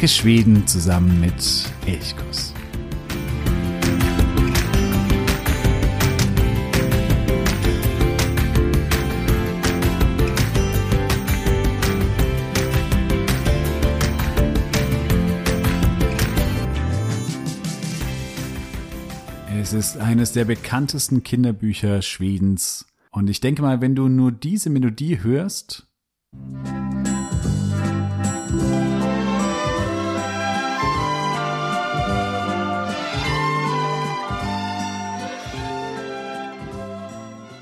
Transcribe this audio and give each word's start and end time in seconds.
Entdecke 0.00 0.18
Schweden 0.18 0.66
zusammen 0.66 1.20
mit 1.20 1.70
Elchkuss. 1.84 2.54
Es 19.60 19.74
ist 19.74 19.98
eines 19.98 20.32
der 20.32 20.46
bekanntesten 20.46 21.22
Kinderbücher 21.22 22.00
Schwedens. 22.00 22.86
Und 23.10 23.28
ich 23.28 23.40
denke 23.40 23.60
mal, 23.60 23.82
wenn 23.82 23.94
du 23.94 24.08
nur 24.08 24.32
diese 24.32 24.70
Melodie 24.70 25.22
hörst, 25.22 25.86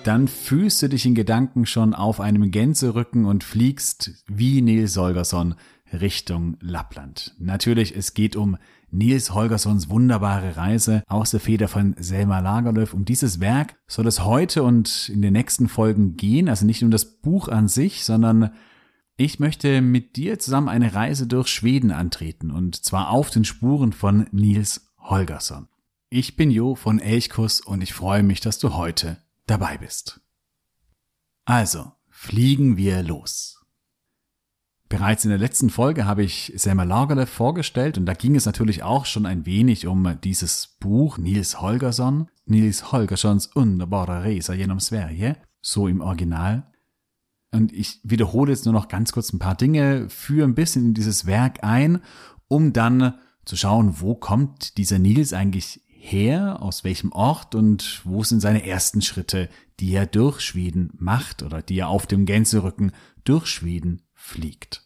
dann 0.08 0.26
fühlst 0.26 0.80
du 0.80 0.88
dich 0.88 1.04
in 1.04 1.14
Gedanken 1.14 1.66
schon 1.66 1.92
auf 1.92 2.18
einem 2.18 2.50
Gänserücken 2.50 3.26
und 3.26 3.44
fliegst 3.44 4.24
wie 4.26 4.62
Nils 4.62 4.96
Holgersson 4.96 5.54
Richtung 5.92 6.56
Lappland. 6.60 7.34
Natürlich, 7.38 7.94
es 7.94 8.14
geht 8.14 8.34
um 8.34 8.56
Nils 8.90 9.34
Holgerssons 9.34 9.90
wunderbare 9.90 10.56
Reise 10.56 11.02
aus 11.08 11.32
der 11.32 11.40
Feder 11.40 11.68
von 11.68 11.94
Selma 11.98 12.38
Lagerlöf. 12.38 12.94
Um 12.94 13.04
dieses 13.04 13.40
Werk 13.40 13.76
soll 13.86 14.06
es 14.06 14.24
heute 14.24 14.62
und 14.62 15.10
in 15.10 15.20
den 15.20 15.34
nächsten 15.34 15.68
Folgen 15.68 16.16
gehen. 16.16 16.48
Also 16.48 16.64
nicht 16.64 16.82
um 16.82 16.90
das 16.90 17.20
Buch 17.20 17.48
an 17.48 17.68
sich, 17.68 18.06
sondern 18.06 18.52
ich 19.18 19.40
möchte 19.40 19.82
mit 19.82 20.16
dir 20.16 20.38
zusammen 20.38 20.70
eine 20.70 20.94
Reise 20.94 21.26
durch 21.26 21.48
Schweden 21.48 21.90
antreten 21.90 22.50
und 22.50 22.82
zwar 22.82 23.10
auf 23.10 23.28
den 23.28 23.44
Spuren 23.44 23.92
von 23.92 24.26
Nils 24.32 24.90
Holgersson. 25.00 25.68
Ich 26.08 26.34
bin 26.34 26.50
Jo 26.50 26.76
von 26.76 26.98
Elchkuss 26.98 27.60
und 27.60 27.82
ich 27.82 27.92
freue 27.92 28.22
mich, 28.22 28.40
dass 28.40 28.58
du 28.58 28.72
heute 28.72 29.18
dabei 29.50 29.78
bist. 29.78 30.20
Also, 31.44 31.92
fliegen 32.08 32.76
wir 32.76 33.02
los. 33.02 33.58
Bereits 34.88 35.24
in 35.24 35.30
der 35.30 35.38
letzten 35.38 35.68
Folge 35.68 36.06
habe 36.06 36.22
ich 36.22 36.52
Selma 36.56 36.82
Lagerlöf 36.82 37.28
vorgestellt 37.28 37.98
und 37.98 38.06
da 38.06 38.14
ging 38.14 38.34
es 38.36 38.46
natürlich 38.46 38.82
auch 38.82 39.04
schon 39.04 39.26
ein 39.26 39.44
wenig 39.44 39.86
um 39.86 40.18
dieses 40.24 40.78
Buch 40.80 41.18
Nils 41.18 41.60
Holgersson, 41.60 42.30
Nils 42.46 42.90
Holgerssons 42.90 43.48
Underbara 43.48 44.20
Resa 44.20 44.54
genom 44.54 44.80
Sverige, 44.80 45.36
so 45.60 45.88
im 45.88 46.00
Original. 46.00 46.72
Und 47.50 47.72
ich 47.72 48.00
wiederhole 48.02 48.50
jetzt 48.50 48.64
nur 48.64 48.72
noch 48.74 48.88
ganz 48.88 49.12
kurz 49.12 49.32
ein 49.32 49.38
paar 49.38 49.56
Dinge, 49.56 50.08
führe 50.08 50.48
ein 50.48 50.54
bisschen 50.54 50.86
in 50.86 50.94
dieses 50.94 51.26
Werk 51.26 51.62
ein, 51.62 52.00
um 52.46 52.72
dann 52.72 53.14
zu 53.44 53.56
schauen, 53.56 54.00
wo 54.00 54.14
kommt 54.14 54.78
dieser 54.78 54.98
Nils 54.98 55.34
eigentlich 55.34 55.82
her, 56.10 56.62
aus 56.62 56.84
welchem 56.84 57.12
Ort 57.12 57.54
und 57.54 58.02
wo 58.04 58.24
sind 58.24 58.40
seine 58.40 58.66
ersten 58.66 59.02
Schritte, 59.02 59.48
die 59.80 59.92
er 59.92 60.06
durch 60.06 60.40
Schweden 60.40 60.90
macht 60.98 61.42
oder 61.42 61.62
die 61.62 61.78
er 61.78 61.88
auf 61.88 62.06
dem 62.06 62.26
Gänserücken 62.26 62.92
durch 63.24 63.46
Schweden 63.46 64.02
fliegt. 64.14 64.84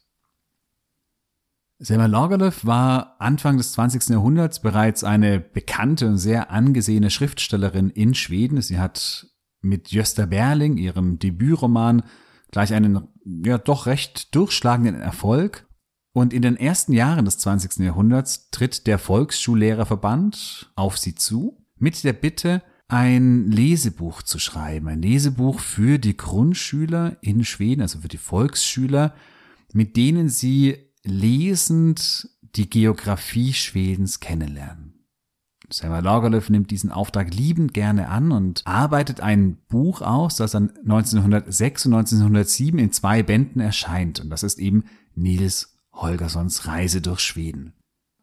Selma 1.79 2.07
Lagerlöf 2.07 2.65
war 2.65 3.17
Anfang 3.19 3.57
des 3.57 3.73
20. 3.73 4.11
Jahrhunderts 4.11 4.61
bereits 4.61 5.03
eine 5.03 5.41
bekannte 5.41 6.07
und 6.07 6.19
sehr 6.19 6.51
angesehene 6.51 7.11
Schriftstellerin 7.11 7.91
in 7.91 8.15
Schweden. 8.15 8.63
Sie 8.63 8.79
hat 8.79 9.27
mit 9.63 9.91
Gösta 9.91 10.27
Berling, 10.27 10.77
ihrem 10.77 11.19
Debütroman, 11.19 12.05
gleich 12.53 12.73
einen 12.73 13.09
ja 13.25 13.59
doch 13.59 13.87
recht 13.87 14.35
durchschlagenden 14.35 15.01
Erfolg 15.01 15.67
und 16.13 16.33
in 16.33 16.43
den 16.43 16.57
ersten 16.57 16.93
Jahren 16.93 17.25
des 17.25 17.39
20. 17.39 17.79
Jahrhunderts 17.85 18.51
tritt 18.51 18.87
der 18.87 18.99
Volksschullehrerverband 18.99 20.71
auf 20.77 20.99
sie 20.99 21.15
zu 21.15 21.59
mit 21.79 22.05
der 22.05 22.13
Bitte, 22.13 22.63
ein 22.89 23.51
Lesebuch 23.51 24.23
zu 24.23 24.39
schreiben, 24.39 24.89
ein 24.89 25.01
Lesebuch 25.01 25.61
für 25.61 25.99
die 25.99 26.17
Grundschüler 26.17 27.17
in 27.23 27.43
Schweden, 27.43 27.81
also 27.81 28.01
für 28.01 28.09
die 28.09 28.19
Volksschüler, 28.19 29.15
mit 29.73 29.97
denen 29.97 30.29
sie 30.29 30.77
lesend 31.03 32.29
die 32.55 32.69
Geografie 32.69 33.55
Schwedens 33.55 34.21
kennenlernen. 34.21 35.07
Selma 35.71 36.01
Lagerlöf 36.01 36.51
nimmt 36.51 36.71
diesen 36.71 36.93
Auftrag 36.93 37.33
liebend 37.33 37.73
gerne 37.73 38.09
an 38.09 38.31
und 38.31 38.61
arbeitet 38.67 39.21
ein 39.21 39.57
Buch 39.69 40.03
aus, 40.03 40.37
das 40.37 40.51
dann 40.51 40.71
1906 40.83 41.87
und 41.87 41.95
1907 41.95 42.79
in 42.79 42.93
zwei 42.93 43.23
Bänden 43.23 43.61
erscheint. 43.61 44.21
Und 44.21 44.29
das 44.29 44.43
ist 44.43 44.59
eben 44.59 44.85
Nils 45.15 45.72
Holgerssons 45.93 46.67
Reise 46.67 47.01
durch 47.01 47.21
Schweden. 47.21 47.75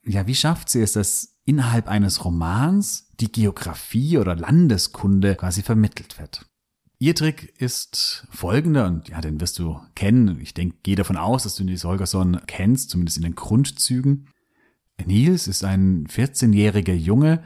Ja, 0.05 0.27
wie 0.27 0.35
schafft 0.35 0.69
sie 0.69 0.81
es, 0.81 0.93
dass 0.93 1.35
innerhalb 1.45 1.87
eines 1.87 2.25
Romans 2.25 3.09
die 3.19 3.31
Geografie 3.31 4.17
oder 4.17 4.35
Landeskunde 4.35 5.35
quasi 5.35 5.61
vermittelt 5.61 6.19
wird? 6.19 6.45
Ihr 6.99 7.15
Trick 7.15 7.53
ist 7.57 8.27
folgender, 8.29 8.87
und 8.87 9.07
ja, 9.07 9.21
den 9.21 9.39
wirst 9.39 9.57
du 9.59 9.79
kennen. 9.95 10.39
Ich 10.41 10.53
denke, 10.53 10.77
gehe 10.83 10.95
davon 10.95 11.15
aus, 11.15 11.43
dass 11.43 11.55
du 11.55 11.63
Nils 11.63 11.85
Holgersson 11.85 12.41
kennst, 12.47 12.89
zumindest 12.89 13.17
in 13.17 13.23
den 13.23 13.35
Grundzügen. 13.35 14.27
Nils 15.05 15.47
ist 15.47 15.63
ein 15.63 16.07
14-jähriger 16.07 16.93
Junge, 16.93 17.41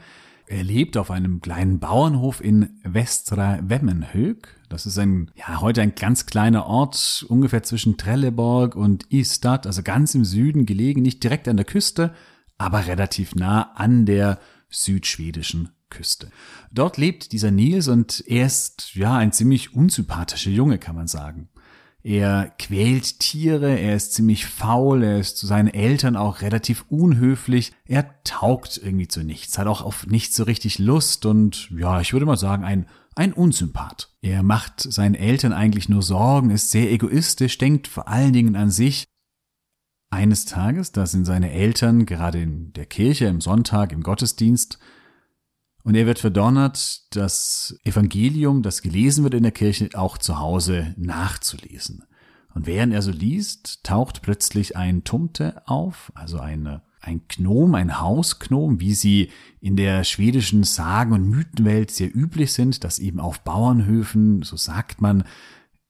er 0.46 0.62
lebt 0.62 0.96
auf 0.96 1.10
einem 1.10 1.40
kleinen 1.40 1.78
Bauernhof 1.78 2.42
in 2.42 2.78
Westra 2.82 3.60
Wemmenhög. 3.62 4.60
Das 4.74 4.86
ist 4.86 4.98
ein, 4.98 5.30
ja, 5.36 5.60
heute 5.60 5.82
ein 5.82 5.94
ganz 5.94 6.26
kleiner 6.26 6.66
Ort, 6.66 7.24
ungefähr 7.28 7.62
zwischen 7.62 7.96
Trelleborg 7.96 8.74
und 8.74 9.04
Istad, 9.04 9.68
also 9.68 9.84
ganz 9.84 10.16
im 10.16 10.24
Süden 10.24 10.66
gelegen, 10.66 11.00
nicht 11.00 11.22
direkt 11.22 11.46
an 11.46 11.56
der 11.56 11.64
Küste, 11.64 12.12
aber 12.58 12.88
relativ 12.88 13.36
nah 13.36 13.70
an 13.76 14.04
der 14.04 14.40
südschwedischen 14.68 15.68
Küste. 15.90 16.28
Dort 16.72 16.96
lebt 16.96 17.30
dieser 17.30 17.52
Nils 17.52 17.86
und 17.86 18.24
er 18.26 18.46
ist, 18.46 18.96
ja, 18.96 19.16
ein 19.16 19.30
ziemlich 19.30 19.76
unsympathischer 19.76 20.50
Junge, 20.50 20.78
kann 20.78 20.96
man 20.96 21.06
sagen. 21.06 21.50
Er 22.02 22.52
quält 22.58 23.20
Tiere, 23.20 23.78
er 23.78 23.94
ist 23.94 24.12
ziemlich 24.12 24.44
faul, 24.44 25.04
er 25.04 25.20
ist 25.20 25.38
zu 25.38 25.46
seinen 25.46 25.68
Eltern 25.68 26.16
auch 26.16 26.42
relativ 26.42 26.84
unhöflich, 26.88 27.72
er 27.86 28.22
taugt 28.24 28.76
irgendwie 28.76 29.08
zu 29.08 29.22
nichts, 29.22 29.56
hat 29.56 29.68
auch 29.68 29.82
auf 29.82 30.08
nichts 30.08 30.34
so 30.34 30.42
richtig 30.42 30.80
Lust 30.80 31.26
und 31.26 31.70
ja, 31.70 32.00
ich 32.00 32.12
würde 32.12 32.26
mal 32.26 32.36
sagen, 32.36 32.64
ein, 32.64 32.86
ein 33.16 33.32
Unsympath. 33.32 34.14
Er 34.22 34.42
macht 34.42 34.80
seinen 34.80 35.14
Eltern 35.14 35.52
eigentlich 35.52 35.88
nur 35.88 36.02
Sorgen, 36.02 36.50
ist 36.50 36.70
sehr 36.70 36.90
egoistisch, 36.90 37.58
denkt 37.58 37.86
vor 37.86 38.08
allen 38.08 38.32
Dingen 38.32 38.56
an 38.56 38.70
sich. 38.70 39.06
Eines 40.10 40.44
Tages, 40.44 40.92
da 40.92 41.06
sind 41.06 41.24
seine 41.24 41.50
Eltern 41.50 42.06
gerade 42.06 42.40
in 42.40 42.72
der 42.72 42.86
Kirche 42.86 43.26
im 43.26 43.40
Sonntag 43.40 43.92
im 43.92 44.02
Gottesdienst 44.02 44.78
und 45.84 45.94
er 45.94 46.06
wird 46.06 46.18
verdonnert, 46.18 47.14
das 47.14 47.78
Evangelium, 47.84 48.62
das 48.62 48.80
gelesen 48.80 49.22
wird 49.22 49.34
in 49.34 49.42
der 49.42 49.52
Kirche, 49.52 49.90
auch 49.92 50.16
zu 50.16 50.38
Hause 50.38 50.94
nachzulesen. 50.96 52.04
Und 52.54 52.66
während 52.66 52.94
er 52.94 53.02
so 53.02 53.10
liest, 53.10 53.84
taucht 53.84 54.22
plötzlich 54.22 54.76
ein 54.76 55.04
Tumte 55.04 55.62
auf, 55.66 56.10
also 56.14 56.40
eine, 56.40 56.82
ein 57.04 57.22
Gnom, 57.28 57.74
ein 57.74 58.00
Hausknom, 58.00 58.80
wie 58.80 58.94
sie 58.94 59.30
in 59.60 59.76
der 59.76 60.04
schwedischen 60.04 60.64
Sagen- 60.64 61.12
und 61.12 61.28
Mythenwelt 61.28 61.90
sehr 61.90 62.14
üblich 62.14 62.52
sind, 62.52 62.84
dass 62.84 62.98
eben 62.98 63.20
auf 63.20 63.40
Bauernhöfen, 63.40 64.42
so 64.42 64.56
sagt 64.56 65.00
man, 65.00 65.24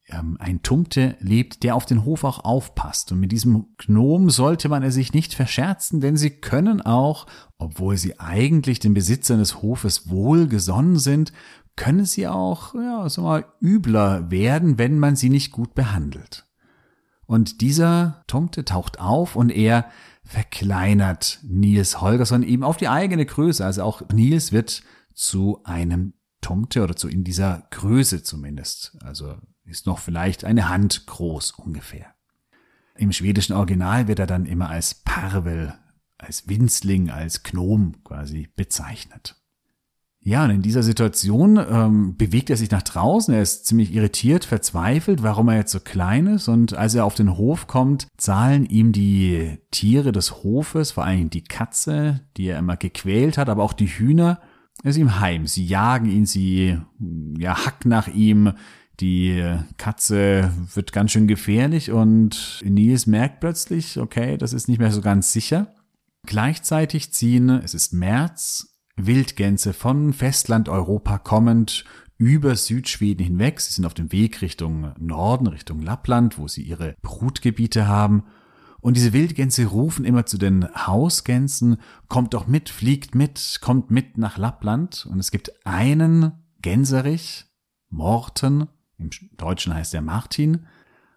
ähm, 0.08 0.36
ein 0.38 0.62
Tumte 0.62 1.16
lebt, 1.20 1.62
der 1.62 1.74
auf 1.76 1.86
den 1.86 2.04
Hof 2.04 2.24
auch 2.24 2.44
aufpasst. 2.44 3.12
Und 3.12 3.20
mit 3.20 3.32
diesem 3.32 3.66
Gnom 3.78 4.30
sollte 4.30 4.68
man 4.68 4.82
es 4.82 4.94
sich 4.94 5.12
nicht 5.12 5.34
verscherzen, 5.34 6.00
denn 6.00 6.16
sie 6.16 6.30
können 6.30 6.82
auch, 6.82 7.26
obwohl 7.58 7.96
sie 7.96 8.18
eigentlich 8.20 8.80
den 8.80 8.94
Besitzern 8.94 9.38
des 9.38 9.62
Hofes 9.62 10.10
wohlgesonnen 10.10 10.98
sind, 10.98 11.32
können 11.76 12.04
sie 12.04 12.28
auch, 12.28 12.74
ja, 12.74 13.08
so 13.08 13.22
mal 13.22 13.46
übler 13.60 14.30
werden, 14.30 14.78
wenn 14.78 14.98
man 14.98 15.16
sie 15.16 15.30
nicht 15.30 15.50
gut 15.50 15.74
behandelt. 15.74 16.46
Und 17.26 17.62
dieser 17.62 18.22
Tumte 18.26 18.64
taucht 18.64 19.00
auf 19.00 19.34
und 19.34 19.50
er 19.50 19.86
verkleinert 20.24 21.38
Nils 21.42 22.00
Holgersson 22.00 22.42
eben 22.42 22.64
auf 22.64 22.76
die 22.76 22.88
eigene 22.88 23.26
Größe. 23.26 23.64
Also 23.64 23.82
auch 23.82 24.02
Nils 24.12 24.52
wird 24.52 24.82
zu 25.12 25.60
einem 25.64 26.14
Tomte 26.40 26.82
oder 26.82 26.96
zu 26.96 27.08
in 27.08 27.24
dieser 27.24 27.66
Größe 27.70 28.22
zumindest. 28.22 28.96
Also 29.02 29.36
ist 29.64 29.86
noch 29.86 29.98
vielleicht 29.98 30.44
eine 30.44 30.68
Hand 30.68 31.06
groß 31.06 31.52
ungefähr. 31.52 32.14
Im 32.96 33.12
schwedischen 33.12 33.54
Original 33.54 34.08
wird 34.08 34.18
er 34.18 34.26
dann 34.26 34.46
immer 34.46 34.70
als 34.70 34.94
Parvel, 34.94 35.74
als 36.18 36.48
Winzling, 36.48 37.10
als 37.10 37.42
Gnom 37.42 38.02
quasi 38.04 38.48
bezeichnet. 38.54 39.36
Ja, 40.26 40.44
und 40.44 40.50
in 40.50 40.62
dieser 40.62 40.82
Situation 40.82 41.58
ähm, 41.58 42.16
bewegt 42.16 42.48
er 42.48 42.56
sich 42.56 42.70
nach 42.70 42.80
draußen. 42.80 43.34
Er 43.34 43.42
ist 43.42 43.66
ziemlich 43.66 43.92
irritiert, 43.94 44.46
verzweifelt, 44.46 45.22
warum 45.22 45.48
er 45.48 45.56
jetzt 45.56 45.72
so 45.72 45.80
klein 45.80 46.26
ist. 46.26 46.48
Und 46.48 46.72
als 46.72 46.94
er 46.94 47.04
auf 47.04 47.14
den 47.14 47.36
Hof 47.36 47.66
kommt, 47.66 48.08
zahlen 48.16 48.64
ihm 48.64 48.92
die 48.92 49.58
Tiere 49.70 50.12
des 50.12 50.42
Hofes, 50.42 50.92
vor 50.92 51.04
allem 51.04 51.28
die 51.28 51.44
Katze, 51.44 52.20
die 52.38 52.46
er 52.46 52.58
immer 52.58 52.78
gequält 52.78 53.36
hat, 53.36 53.50
aber 53.50 53.62
auch 53.62 53.74
die 53.74 53.86
Hühner, 53.86 54.40
er 54.82 54.90
ist 54.90 54.96
ihm 54.96 55.20
heim. 55.20 55.46
Sie 55.46 55.66
jagen 55.66 56.06
ihn, 56.10 56.24
sie 56.24 56.78
ja, 57.38 57.66
hacken 57.66 57.90
nach 57.90 58.08
ihm, 58.08 58.54
Die 59.00 59.42
Katze 59.76 60.52
wird 60.72 60.92
ganz 60.92 61.10
schön 61.10 61.26
gefährlich 61.26 61.90
und 61.90 62.60
Nils 62.64 63.06
merkt 63.06 63.40
plötzlich, 63.40 63.98
okay, 63.98 64.36
das 64.38 64.52
ist 64.52 64.68
nicht 64.68 64.78
mehr 64.78 64.92
so 64.92 65.00
ganz 65.00 65.32
sicher. 65.32 65.74
Gleichzeitig 66.26 67.12
ziehen, 67.12 67.50
es 67.50 67.74
ist 67.74 67.92
März, 67.92 68.73
Wildgänse 68.96 69.72
von 69.72 70.12
Festland 70.12 70.68
Europa 70.68 71.18
kommend 71.18 71.84
über 72.16 72.54
Südschweden 72.56 73.24
hinweg. 73.24 73.60
Sie 73.60 73.72
sind 73.72 73.86
auf 73.86 73.94
dem 73.94 74.12
Weg 74.12 74.40
Richtung 74.40 74.92
Norden, 74.98 75.46
Richtung 75.46 75.82
Lappland, 75.82 76.38
wo 76.38 76.48
sie 76.48 76.62
ihre 76.62 76.94
Brutgebiete 77.02 77.88
haben. 77.88 78.24
Und 78.80 78.96
diese 78.96 79.12
Wildgänse 79.12 79.66
rufen 79.66 80.04
immer 80.04 80.26
zu 80.26 80.36
den 80.38 80.68
Hausgänsen, 80.74 81.78
kommt 82.08 82.34
doch 82.34 82.46
mit, 82.46 82.68
fliegt 82.68 83.14
mit, 83.14 83.58
kommt 83.62 83.90
mit 83.90 84.18
nach 84.18 84.36
Lappland. 84.36 85.06
Und 85.10 85.18
es 85.18 85.30
gibt 85.30 85.66
einen 85.66 86.32
Gänserich, 86.60 87.46
Morten, 87.88 88.68
im 88.98 89.10
Deutschen 89.36 89.74
heißt 89.74 89.94
er 89.94 90.02
Martin, 90.02 90.66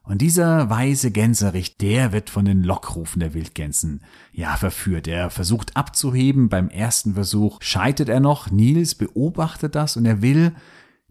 und 0.08 0.22
dieser 0.22 0.70
weise 0.70 1.12
Gänserich, 1.12 1.78
der 1.78 2.14
wird 2.14 2.30
von 2.30 2.46
den 2.46 2.64
Lockrufen 2.64 3.20
der 3.20 3.34
Wildgänsen 3.34 4.02
ja 4.32 4.56
verführt. 4.56 5.06
Er 5.06 5.30
versucht 5.30 5.76
abzuheben. 5.76 6.48
Beim 6.48 6.70
ersten 6.70 7.16
Versuch 7.16 7.62
scheitert 7.62 8.08
er 8.08 8.22
noch. 8.22 8.50
Nils 8.50 8.96
beobachtet 8.96 9.76
das 9.76 9.98
und 9.98 10.06
er 10.06 10.22
will 10.22 10.56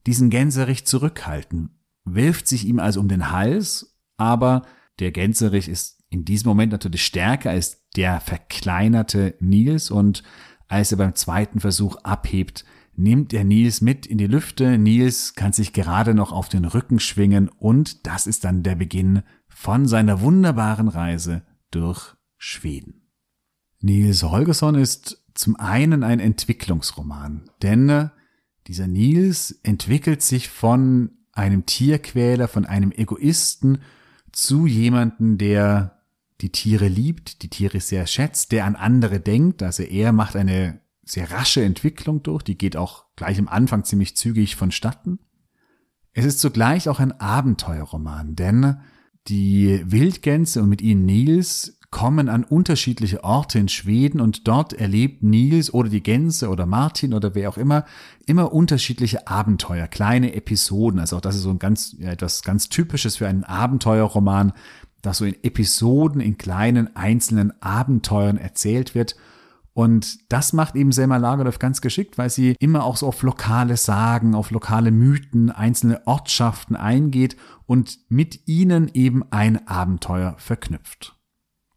diesen 0.06 0.30
Gänserich 0.30 0.86
zurückhalten, 0.86 1.78
wirft 2.04 2.48
sich 2.48 2.66
ihm 2.66 2.78
also 2.78 3.00
um 3.00 3.08
den 3.08 3.30
Hals, 3.30 3.98
aber 4.16 4.62
der 4.98 5.10
Gänserich 5.10 5.68
ist 5.68 6.02
in 6.08 6.24
diesem 6.24 6.48
Moment 6.48 6.72
natürlich 6.72 7.04
stärker 7.04 7.50
als 7.50 7.84
der 7.96 8.20
verkleinerte 8.20 9.34
Nils 9.40 9.90
und 9.90 10.22
als 10.68 10.92
er 10.92 10.98
beim 10.98 11.14
zweiten 11.14 11.60
Versuch 11.60 11.96
abhebt, 11.96 12.64
nimmt 12.96 13.32
er 13.32 13.44
Nils 13.44 13.80
mit 13.80 14.06
in 14.06 14.18
die 14.18 14.26
Lüfte. 14.26 14.78
Nils 14.78 15.34
kann 15.34 15.52
sich 15.52 15.72
gerade 15.72 16.14
noch 16.14 16.32
auf 16.32 16.48
den 16.48 16.64
Rücken 16.64 16.98
schwingen 16.98 17.48
und 17.48 18.06
das 18.06 18.26
ist 18.26 18.44
dann 18.44 18.62
der 18.62 18.74
Beginn 18.74 19.22
von 19.48 19.86
seiner 19.86 20.20
wunderbaren 20.20 20.88
Reise 20.88 21.42
durch 21.70 22.14
Schweden. 22.36 23.02
Nils 23.80 24.22
Holgersson 24.22 24.74
ist 24.74 25.24
zum 25.34 25.56
einen 25.56 26.02
ein 26.02 26.20
Entwicklungsroman, 26.20 27.50
denn 27.62 28.10
dieser 28.66 28.86
Nils 28.86 29.52
entwickelt 29.62 30.22
sich 30.22 30.48
von 30.48 31.10
einem 31.32 31.66
Tierquäler, 31.66 32.48
von 32.48 32.64
einem 32.64 32.92
Egoisten 32.92 33.78
zu 34.32 34.66
jemanden, 34.66 35.38
der 35.38 36.02
die 36.40 36.50
Tiere 36.50 36.88
liebt, 36.88 37.42
die 37.42 37.48
Tiere 37.48 37.80
sehr 37.80 38.06
schätzt, 38.06 38.52
der 38.52 38.64
an 38.64 38.76
andere 38.76 39.20
denkt. 39.20 39.62
Also 39.62 39.82
er 39.82 40.12
macht 40.12 40.36
eine 40.36 40.80
sehr 41.06 41.30
rasche 41.30 41.62
Entwicklung 41.62 42.22
durch, 42.22 42.42
die 42.42 42.58
geht 42.58 42.76
auch 42.76 43.04
gleich 43.14 43.38
am 43.38 43.48
Anfang 43.48 43.84
ziemlich 43.84 44.16
zügig 44.16 44.56
vonstatten. 44.56 45.20
Es 46.12 46.24
ist 46.24 46.40
zugleich 46.40 46.88
auch 46.88 46.98
ein 46.98 47.18
Abenteuerroman, 47.20 48.34
denn 48.34 48.78
die 49.28 49.82
Wildgänse 49.86 50.62
und 50.62 50.68
mit 50.68 50.82
ihnen 50.82 51.06
Nils 51.06 51.78
kommen 51.90 52.28
an 52.28 52.42
unterschiedliche 52.42 53.22
Orte 53.22 53.60
in 53.60 53.68
Schweden 53.68 54.20
und 54.20 54.48
dort 54.48 54.72
erlebt 54.72 55.22
Nils 55.22 55.72
oder 55.72 55.88
die 55.88 56.02
Gänse 56.02 56.48
oder 56.48 56.66
Martin 56.66 57.14
oder 57.14 57.34
wer 57.36 57.48
auch 57.48 57.56
immer 57.56 57.84
immer 58.26 58.52
unterschiedliche 58.52 59.28
Abenteuer, 59.28 59.86
kleine 59.86 60.34
Episoden. 60.34 60.98
Also 60.98 61.16
auch 61.16 61.20
das 61.20 61.36
ist 61.36 61.42
so 61.42 61.50
ein 61.50 61.60
ganz 61.60 61.94
ja, 61.98 62.10
etwas 62.10 62.42
ganz 62.42 62.68
typisches 62.68 63.16
für 63.16 63.28
einen 63.28 63.44
Abenteuerroman, 63.44 64.52
dass 65.02 65.18
so 65.18 65.24
in 65.24 65.36
Episoden 65.44 66.20
in 66.20 66.36
kleinen 66.36 66.96
einzelnen 66.96 67.62
Abenteuern 67.62 68.38
erzählt 68.38 68.96
wird 68.96 69.14
und 69.76 70.32
das 70.32 70.54
macht 70.54 70.74
eben 70.74 70.90
Selma 70.90 71.18
Lagerlöf 71.18 71.58
ganz 71.58 71.82
geschickt, 71.82 72.16
weil 72.16 72.30
sie 72.30 72.56
immer 72.60 72.82
auch 72.82 72.96
so 72.96 73.08
auf 73.08 73.22
lokale 73.22 73.76
Sagen, 73.76 74.34
auf 74.34 74.50
lokale 74.50 74.90
Mythen, 74.90 75.50
einzelne 75.50 76.06
Ortschaften 76.06 76.76
eingeht 76.76 77.36
und 77.66 77.98
mit 78.08 78.48
ihnen 78.48 78.90
eben 78.94 79.22
ein 79.30 79.68
Abenteuer 79.68 80.34
verknüpft. 80.38 81.18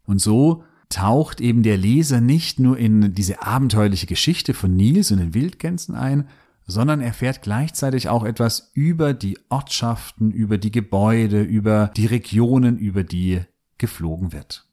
Und 0.06 0.18
so 0.18 0.64
taucht 0.88 1.42
eben 1.42 1.62
der 1.62 1.76
Leser 1.76 2.22
nicht 2.22 2.58
nur 2.58 2.78
in 2.78 3.12
diese 3.12 3.42
abenteuerliche 3.42 4.06
Geschichte 4.06 4.54
von 4.54 4.74
Nils 4.74 5.10
und 5.10 5.18
den 5.18 5.34
Wildgänsen 5.34 5.94
ein, 5.94 6.26
sondern 6.66 7.02
erfährt 7.02 7.42
gleichzeitig 7.42 8.08
auch 8.08 8.24
etwas 8.24 8.70
über 8.72 9.12
die 9.12 9.38
Ortschaften, 9.50 10.30
über 10.30 10.56
die 10.56 10.72
Gebäude, 10.72 11.42
über 11.42 11.90
die 11.94 12.06
Regionen, 12.06 12.78
über 12.78 13.04
die 13.04 13.42
geflogen 13.76 14.32
wird. 14.32 14.69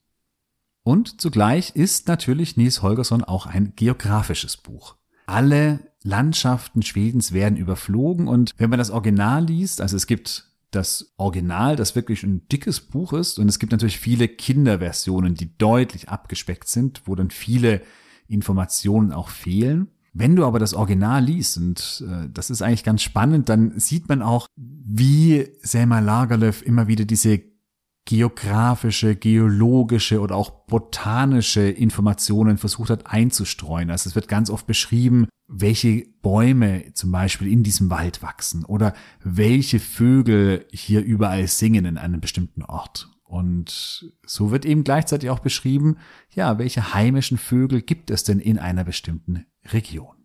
Und 0.87 1.19
zugleich 1.19 1.75
ist 1.75 2.07
natürlich 2.07 2.55
Nils 2.55 2.81
Holgersson 2.81 3.21
auch 3.21 3.45
ein 3.45 3.73
geografisches 3.75 4.55
Buch. 4.55 4.95
Alle 5.25 5.81
Landschaften 6.01 6.81
Schwedens 6.81 7.33
werden 7.33 7.57
überflogen 7.57 8.29
und 8.29 8.53
wenn 8.55 8.69
man 8.69 8.79
das 8.79 8.89
Original 8.89 9.43
liest, 9.43 9.81
also 9.81 9.97
es 9.97 10.07
gibt 10.07 10.45
das 10.71 11.11
Original, 11.17 11.75
das 11.75 11.97
wirklich 11.97 12.23
ein 12.23 12.47
dickes 12.47 12.79
Buch 12.79 13.11
ist 13.11 13.37
und 13.37 13.49
es 13.49 13.59
gibt 13.59 13.73
natürlich 13.73 13.99
viele 13.99 14.29
Kinderversionen, 14.29 15.35
die 15.35 15.57
deutlich 15.57 16.07
abgespeckt 16.07 16.69
sind, 16.69 17.01
wo 17.03 17.15
dann 17.15 17.31
viele 17.31 17.81
Informationen 18.29 19.11
auch 19.11 19.27
fehlen. 19.27 19.89
Wenn 20.13 20.37
du 20.37 20.45
aber 20.45 20.57
das 20.57 20.73
Original 20.73 21.21
liest, 21.21 21.57
und 21.57 22.05
äh, 22.09 22.29
das 22.31 22.49
ist 22.49 22.61
eigentlich 22.61 22.85
ganz 22.85 23.01
spannend, 23.01 23.49
dann 23.49 23.77
sieht 23.77 24.07
man 24.07 24.21
auch, 24.21 24.47
wie 24.55 25.49
Selma 25.59 25.99
Lagerlöf 25.99 26.61
immer 26.61 26.87
wieder 26.87 27.03
diese 27.03 27.41
geografische, 28.07 29.17
geologische 29.17 30.21
oder 30.21 30.35
auch 30.35 30.49
botanische 30.65 31.69
Informationen 31.69 32.57
versucht 32.57 32.89
hat 32.89 33.05
einzustreuen. 33.05 33.91
Also 33.91 34.09
es 34.09 34.15
wird 34.15 34.29
ganz 34.29 34.49
oft 34.49 34.65
beschrieben, 34.65 35.27
welche 35.47 36.05
Bäume 36.21 36.93
zum 36.93 37.11
Beispiel 37.11 37.51
in 37.51 37.63
diesem 37.63 37.89
Wald 37.89 38.23
wachsen 38.23 38.63
oder 38.63 38.93
welche 39.23 39.79
Vögel 39.79 40.65
hier 40.71 41.03
überall 41.03 41.47
singen 41.47 41.83
in 41.83 41.97
einem 41.97 42.21
bestimmten 42.21 42.63
Ort. 42.63 43.09
Und 43.23 44.13
so 44.25 44.51
wird 44.51 44.65
eben 44.65 44.85
gleichzeitig 44.85 45.29
auch 45.29 45.39
beschrieben, 45.39 45.97
ja, 46.33 46.57
welche 46.59 46.93
heimischen 46.93 47.37
Vögel 47.37 47.81
gibt 47.81 48.09
es 48.09 48.23
denn 48.23 48.39
in 48.39 48.57
einer 48.57 48.85
bestimmten 48.85 49.45
Region. 49.65 50.15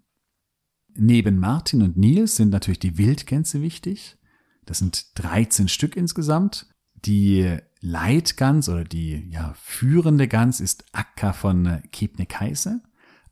Neben 0.94 1.38
Martin 1.38 1.82
und 1.82 1.96
Nils 1.96 2.36
sind 2.36 2.50
natürlich 2.50 2.78
die 2.78 2.96
Wildgänse 2.96 3.60
wichtig. 3.60 4.18
Das 4.66 4.78
sind 4.78 5.18
13 5.18 5.66
Stück 5.66 5.96
insgesamt. 5.96 6.71
Die 7.04 7.56
Leitgans 7.80 8.68
oder 8.68 8.84
die 8.84 9.28
ja, 9.30 9.54
führende 9.60 10.28
Gans 10.28 10.60
ist 10.60 10.84
Akka 10.92 11.32
von 11.32 11.82
Kebnekaise. 11.90 12.80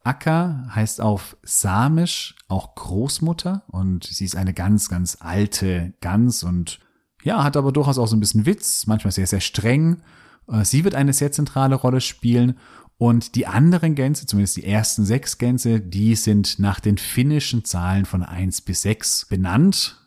Akka 0.02 0.68
heißt 0.74 1.00
auf 1.00 1.36
Samisch 1.42 2.34
auch 2.48 2.74
Großmutter 2.74 3.64
und 3.68 4.04
sie 4.04 4.24
ist 4.24 4.36
eine 4.36 4.54
ganz, 4.54 4.88
ganz 4.88 5.18
alte 5.20 5.92
Gans 6.00 6.42
und 6.42 6.80
ja, 7.22 7.44
hat 7.44 7.56
aber 7.56 7.70
durchaus 7.70 7.98
auch 7.98 8.06
so 8.06 8.16
ein 8.16 8.20
bisschen 8.20 8.46
Witz, 8.46 8.86
manchmal 8.86 9.12
sehr, 9.12 9.26
sehr 9.26 9.40
streng. 9.40 10.02
Äh, 10.48 10.64
sie 10.64 10.84
wird 10.84 10.94
eine 10.94 11.12
sehr 11.12 11.32
zentrale 11.32 11.74
Rolle 11.74 12.00
spielen 12.00 12.56
und 12.96 13.34
die 13.34 13.46
anderen 13.46 13.94
Gänse, 13.94 14.26
zumindest 14.26 14.56
die 14.56 14.64
ersten 14.64 15.04
sechs 15.04 15.38
Gänse, 15.38 15.80
die 15.80 16.14
sind 16.16 16.58
nach 16.58 16.80
den 16.80 16.98
finnischen 16.98 17.64
Zahlen 17.64 18.04
von 18.04 18.22
eins 18.22 18.60
bis 18.60 18.82
sechs 18.82 19.26
benannt. 19.26 19.99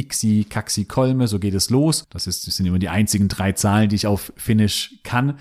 Ixi, 0.00 0.46
Kaxi, 0.48 0.84
Kolme, 0.84 1.28
so 1.28 1.38
geht 1.38 1.54
es 1.54 1.70
los. 1.70 2.06
Das, 2.10 2.26
ist, 2.26 2.46
das 2.46 2.56
sind 2.56 2.66
immer 2.66 2.78
die 2.78 2.88
einzigen 2.88 3.28
drei 3.28 3.52
Zahlen, 3.52 3.88
die 3.88 3.96
ich 3.96 4.06
auf 4.06 4.32
Finnisch 4.36 5.00
kann. 5.04 5.38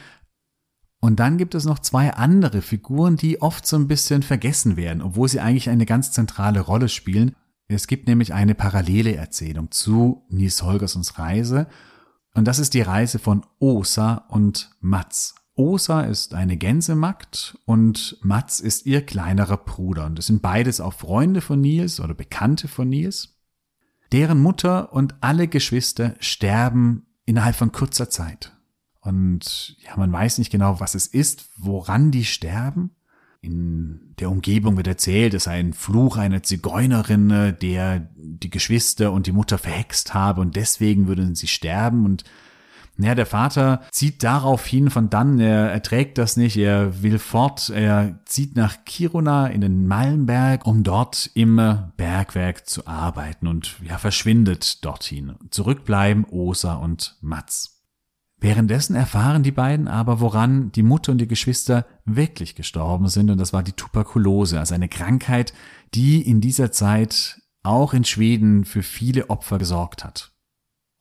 Und 1.01 1.20
dann 1.20 1.38
gibt 1.38 1.56
es 1.56 1.66
noch 1.66 1.80
zwei 1.80 2.13
andere 2.13 2.62
Figuren, 2.62 3.16
die 3.16 3.42
oft 3.42 3.66
so 3.66 3.78
ein 3.78 3.88
bisschen 3.88 4.22
vergessen 4.22 4.75
werden, 4.75 5.01
obwohl 5.01 5.30
sie 5.30 5.39
eigentlich 5.39 5.70
eine 5.70 5.86
ganz 5.86 6.12
zentrale 6.12 6.60
Rolle 6.60 6.89
spielen. 6.89 7.36
Es 7.68 7.88
gibt 7.88 8.08
nämlich 8.08 8.34
eine 8.34 8.56
parallele 8.56 9.16
Erzählung 9.16 9.72
zu 9.72 10.25
Nils 10.30 10.62
Holgersons 10.63 11.18
Reise. 11.18 11.68
Und 12.34 12.48
das 12.48 12.60
ist 12.60 12.74
die 12.74 12.82
Reise 12.82 13.20
von 13.20 13.46
Osa 13.60 14.25
und 14.30 14.72
Mats. 14.82 15.36
Osa 15.56 16.01
ist 16.01 16.34
eine 16.34 16.58
Gänsemagd 16.58 17.58
und 17.66 18.18
Mats 18.22 18.60
ist 18.60 18.86
ihr 18.86 19.06
kleinerer 19.06 19.58
Bruder. 19.58 20.06
Und 20.06 20.18
das 20.18 20.28
sind 20.28 20.42
beides 20.42 20.80
auch 20.82 20.94
Freunde 20.94 21.42
von 21.42 21.62
Nils 21.62 22.00
oder 22.00 22.13
Bekannte 22.13 22.68
von 22.68 22.89
Nils. 22.89 23.38
Deren 24.12 24.39
Mutter 24.39 24.94
und 24.94 25.16
alle 25.22 25.48
Geschwister 25.48 26.16
sterben 26.20 27.06
innerhalb 27.25 27.56
von 27.56 27.72
kurzer 27.72 28.10
Zeit. 28.10 28.56
Und 29.01 29.78
ja, 29.80 29.96
man 29.98 30.12
weiß 30.12 30.39
nicht 30.39 30.51
genau, 30.51 30.80
was 30.80 30.96
es 30.96 31.08
ist, 31.08 31.50
woran 31.58 32.12
die 32.12 32.25
sterben. 32.25 32.92
In 33.42 34.16
der 34.20 34.30
Umgebung 34.30 34.75
wird 34.75 34.88
erzählt, 34.88 35.34
es 35.34 35.46
sei 35.46 35.60
ein 35.60 35.74
Fluch 35.74 36.18
einer 36.18 36.44
Zigeunerin, 36.44 37.56
der 37.62 38.10
die 38.18 38.50
Geschwister 38.50 39.13
und 39.13 39.28
die 39.28 39.32
Mutter 39.32 39.58
verhext 39.58 40.13
habe 40.13 40.42
und 40.42 40.58
deswegen 40.58 41.08
würden 41.08 41.36
sie 41.36 41.48
sterben 41.48 42.04
und 42.06 42.25
ja, 43.03 43.15
der 43.15 43.25
Vater 43.25 43.82
zieht 43.91 44.24
darauf 44.24 44.65
hin 44.65 44.89
von 44.89 45.10
dann, 45.10 45.39
er 45.39 45.72
erträgt 45.72 46.18
das 46.18 46.38
nicht, 46.38 46.58
er 46.58 47.01
will 47.01 47.20
fort, 47.20 47.70
er 47.70 48.20
zieht 48.25 48.56
nach 48.56 48.84
Kiruna 48.86 49.48
in 49.48 49.62
den 49.62 49.88
Malmberg, 49.88 50.65
um 50.65 50.84
dort 50.84 51.29
im 51.34 51.56
Bergwerk 51.98 52.68
zu 52.68 52.88
arbeiten 52.88 53.48
und 53.48 53.75
ja, 53.88 53.98
verschwindet 53.98 54.84
dorthin. 54.84 55.36
Zurückbleiben 55.50 56.25
Osa 56.25 56.75
und 56.75 57.18
Mats. 57.22 57.79
Währenddessen 58.41 58.96
erfahren 58.96 59.44
die 59.44 59.51
beiden 59.51 59.88
aber, 59.88 60.22
woran 60.22 60.72
die 60.72 60.84
Mutter 60.84 61.12
und 61.12 61.18
die 61.18 61.27
Geschwister 61.27 61.86
wirklich 62.06 62.56
gestorben 62.56 63.10
sind, 63.10 63.29
und 63.29 63.38
das 63.38 63.51
war 63.51 63.63
die 63.63 63.74
Tuberkulose, 63.74 64.60
also 64.60 64.74
eine 64.75 64.88
Krankheit, 64.88 65.53
die 65.94 66.22
in 66.22 66.39
dieser 66.39 66.72
Zeit 66.72 67.41
auch 67.63 67.94
in 67.94 68.06
Schweden 68.06 68.63
für 68.63 68.82
viele 68.84 69.29
Opfer 69.29 69.58
gesorgt 69.58 70.06
hat. 70.06 70.32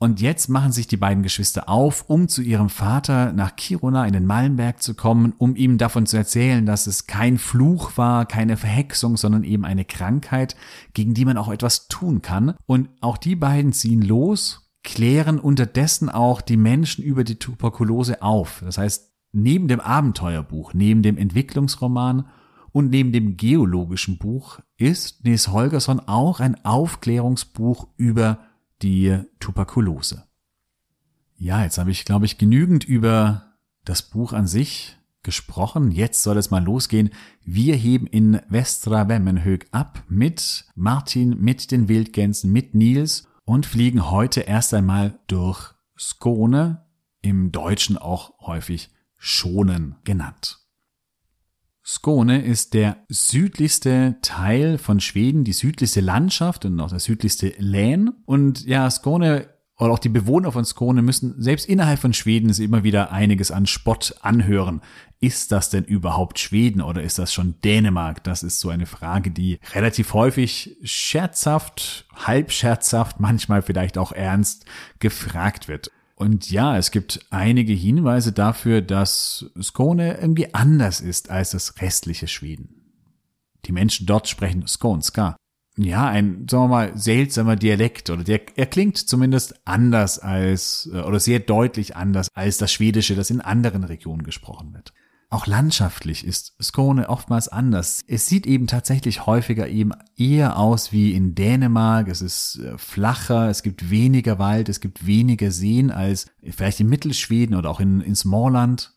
Und 0.01 0.21
jetzt 0.21 0.49
machen 0.49 0.71
sich 0.71 0.87
die 0.87 0.97
beiden 0.97 1.25
Geschwister 1.25 1.69
auf, 1.69 2.05
um 2.09 2.29
zu 2.29 2.41
ihrem 2.41 2.69
Vater 2.69 3.33
nach 3.33 3.57
Kiruna 3.57 4.07
in 4.07 4.13
den 4.13 4.27
Malmberg 4.27 4.81
zu 4.81 4.95
kommen, 4.95 5.35
um 5.39 5.57
ihm 5.57 5.77
davon 5.77 6.07
zu 6.07 6.17
erzählen, 6.17 6.65
dass 6.65 6.87
es 6.87 7.09
kein 7.09 7.37
Fluch 7.37 7.97
war, 7.97 8.25
keine 8.25 8.57
Verhexung, 8.57 9.17
sondern 9.17 9.43
eben 9.43 9.65
eine 9.65 9.85
Krankheit, 9.85 10.55
gegen 10.95 11.15
die 11.15 11.25
man 11.25 11.37
auch 11.37 11.49
etwas 11.49 11.89
tun 11.89 12.23
kann. 12.23 12.55
Und 12.67 12.91
auch 13.01 13.17
die 13.17 13.35
beiden 13.35 13.73
ziehen 13.73 14.01
los, 14.01 14.71
klären 14.85 15.41
unterdessen 15.41 16.09
auch 16.09 16.43
die 16.43 16.57
Menschen 16.57 17.03
über 17.03 17.25
die 17.25 17.41
Tuberkulose 17.41 18.23
auf. 18.23 18.63
Das 18.65 18.79
heißt, 18.79 19.13
neben 19.33 19.67
dem 19.67 19.81
Abenteuerbuch, 19.81 20.75
neben 20.75 21.03
dem 21.03 21.19
Entwicklungsroman 21.19 22.29
und 22.71 22.91
neben 22.91 23.11
dem 23.11 23.37
geologischen 23.37 24.19
Buch 24.19 24.61
ist 24.77 25.25
Nils 25.25 25.49
Holgersson 25.49 25.99
auch 26.07 26.39
ein 26.39 26.65
Aufklärungsbuch 26.65 27.89
über 27.97 28.39
die 28.83 29.19
Tuberkulose. 29.41 30.25
Ja, 31.37 31.63
jetzt 31.63 31.79
habe 31.79 31.91
ich, 31.91 32.05
glaube 32.05 32.27
ich, 32.27 32.39
genügend 32.39 32.85
über 32.85 33.55
das 33.85 34.03
Buch 34.03 34.33
an 34.33 34.47
sich 34.47 34.97
gesprochen. 35.23 35.91
Jetzt 35.91 36.23
soll 36.23 36.37
es 36.37 36.51
mal 36.51 36.63
losgehen. 36.63 37.11
Wir 37.45 37.77
heben 37.77 38.07
in 38.07 38.41
Westra 38.49 39.09
Wemmenhög 39.09 39.67
ab 39.71 40.03
mit 40.09 40.67
Martin, 40.75 41.41
mit 41.41 41.71
den 41.71 41.89
Wildgänsen, 41.89 42.53
mit 42.53 42.75
Nils 42.75 43.29
und 43.45 43.67
fliegen 43.67 44.11
heute 44.11 44.41
erst 44.41 44.75
einmal 44.75 45.19
durch 45.27 45.75
Skone, 45.99 46.85
im 47.23 47.51
Deutschen 47.53 47.99
auch 47.99 48.39
häufig 48.41 48.91
Schonen 49.17 49.97
genannt. 50.05 50.59
Skone 51.91 52.45
ist 52.45 52.75
der 52.75 52.99
südlichste 53.09 54.17
Teil 54.21 54.77
von 54.77 55.01
Schweden, 55.01 55.45
die 55.45 55.55
südlichste 55.55 56.03
Landschaft 56.03 56.67
und 56.67 56.79
auch 56.81 56.91
der 56.91 56.99
südlichste 56.99 57.55
Län. 57.57 58.11
Und 58.27 58.67
ja, 58.67 58.91
Skone 58.91 59.49
oder 59.79 59.93
auch 59.93 59.99
die 59.99 60.11
Bewohner 60.11 60.53
von 60.53 60.67
Skone 60.67 61.01
müssen 61.01 61.41
selbst 61.41 61.67
innerhalb 61.67 61.99
von 61.99 62.13
Schweden 62.13 62.51
immer 62.51 62.85
wieder 62.85 63.11
einiges 63.11 63.51
an 63.51 63.65
Spott 63.65 64.17
anhören. 64.21 64.83
Ist 65.19 65.51
das 65.51 65.71
denn 65.71 65.85
überhaupt 65.85 66.39
Schweden 66.39 66.83
oder 66.83 67.03
ist 67.03 67.19
das 67.19 67.33
schon 67.33 67.55
Dänemark? 67.65 68.23
Das 68.23 68.43
ist 68.43 68.61
so 68.61 68.69
eine 68.69 68.85
Frage, 68.85 69.31
die 69.31 69.59
relativ 69.73 70.13
häufig 70.13 70.77
scherzhaft, 70.83 72.07
halb 72.15 72.53
scherzhaft, 72.53 73.19
manchmal 73.19 73.63
vielleicht 73.63 73.97
auch 73.97 74.13
ernst 74.13 74.67
gefragt 74.99 75.69
wird. 75.69 75.91
Und 76.19 76.51
ja, 76.51 76.77
es 76.77 76.91
gibt 76.91 77.25
einige 77.31 77.73
Hinweise 77.73 78.33
dafür, 78.33 78.83
dass 78.83 79.53
Skåne 79.63 80.19
irgendwie 80.21 80.53
anders 80.53 81.01
ist 81.01 81.31
als 81.31 81.51
das 81.51 81.81
restliche 81.81 82.27
Schweden. 82.27 82.91
Die 83.67 83.71
Menschen 83.71 84.05
dort 84.05 84.27
sprechen 84.27 84.67
Skånska. 84.67 85.37
Ja, 85.77 86.09
ein, 86.09 86.49
sagen 86.51 86.65
wir 86.65 86.69
mal, 86.69 86.99
seltsamer 86.99 87.55
Dialekt 87.55 88.11
oder 88.11 88.25
der, 88.25 88.41
er 88.57 88.67
klingt 88.67 88.99
zumindest 88.99 89.65
anders 89.65 90.19
als, 90.19 90.91
oder 90.93 91.21
sehr 91.21 91.39
deutlich 91.39 91.95
anders 91.95 92.27
als 92.35 92.59
das 92.59 92.73
Schwedische, 92.73 93.15
das 93.15 93.31
in 93.31 93.41
anderen 93.41 93.85
Regionen 93.85 94.25
gesprochen 94.25 94.75
wird. 94.75 94.93
Auch 95.31 95.47
landschaftlich 95.47 96.25
ist 96.25 96.55
Skåne 96.63 97.11
oftmals 97.11 97.49
anders. 97.49 98.03
Es 98.07 98.27
sieht 98.27 98.47
eben 98.47 98.67
tatsächlich 98.67 99.27
häufiger 99.27 99.69
eben 99.69 99.93
eher 100.17 100.59
aus 100.59 100.91
wie 100.91 101.13
in 101.13 101.35
Dänemark. 101.35 102.09
Es 102.09 102.23
ist 102.23 102.61
äh, 102.61 102.79
flacher, 102.79 103.51
es 103.51 103.63
gibt 103.63 103.91
weniger 103.91 104.39
Wald, 104.39 104.71
es 104.71 104.81
gibt 104.81 105.07
weniger 105.07 105.51
Seen 105.51 105.91
als 105.91 106.31
vielleicht 106.43 106.81
in 106.81 106.89
Mittelschweden 106.89 107.57
oder 107.57 107.69
auch 107.69 107.81
in, 107.81 108.01
in 108.01 108.17
Smallland. 108.17 108.95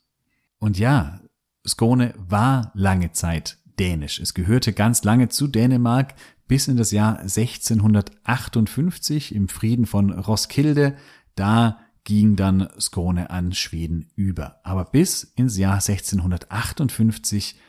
Und 0.58 0.80
ja, 0.80 1.20
Skåne 1.68 2.14
war 2.18 2.72
lange 2.76 3.12
Zeit 3.12 3.58
dänisch. 3.78 4.22
Es 4.22 4.34
gehörte 4.34 4.72
ganz 4.72 5.04
lange 5.04 5.28
zu 5.28 5.48
Dänemark 5.48 6.14
bis 6.48 6.70
in 6.70 6.78
das 6.78 6.92
Jahr 6.92 7.20
1658 7.20 9.36
im 9.36 9.50
Frieden 9.50 9.86
von 9.86 10.12
Roskilde. 10.12 10.96
Da 11.36 11.80
ging 12.04 12.36
dann 12.36 12.68
Skåne 12.80 13.30
an 13.30 13.54
Schweden 13.54 14.12
über. 14.16 14.60
Aber 14.64 14.86
bis 14.86 15.24
ins 15.24 15.58
Jahr 15.58 15.76
1658 15.76 17.60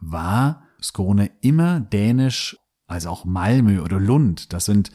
war 0.00 0.62
Skåne 0.80 1.30
immer 1.40 1.80
dänisch, 1.80 2.56
also 2.86 3.10
auch 3.10 3.24
Malmö 3.24 3.82
oder 3.82 4.00
Lund. 4.00 4.52
Das 4.52 4.64
sind 4.64 4.90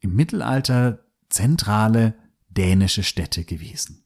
im 0.00 0.14
Mittelalter 0.14 1.04
zentrale 1.28 2.14
dänische 2.48 3.02
Städte 3.02 3.44
gewesen. 3.44 4.04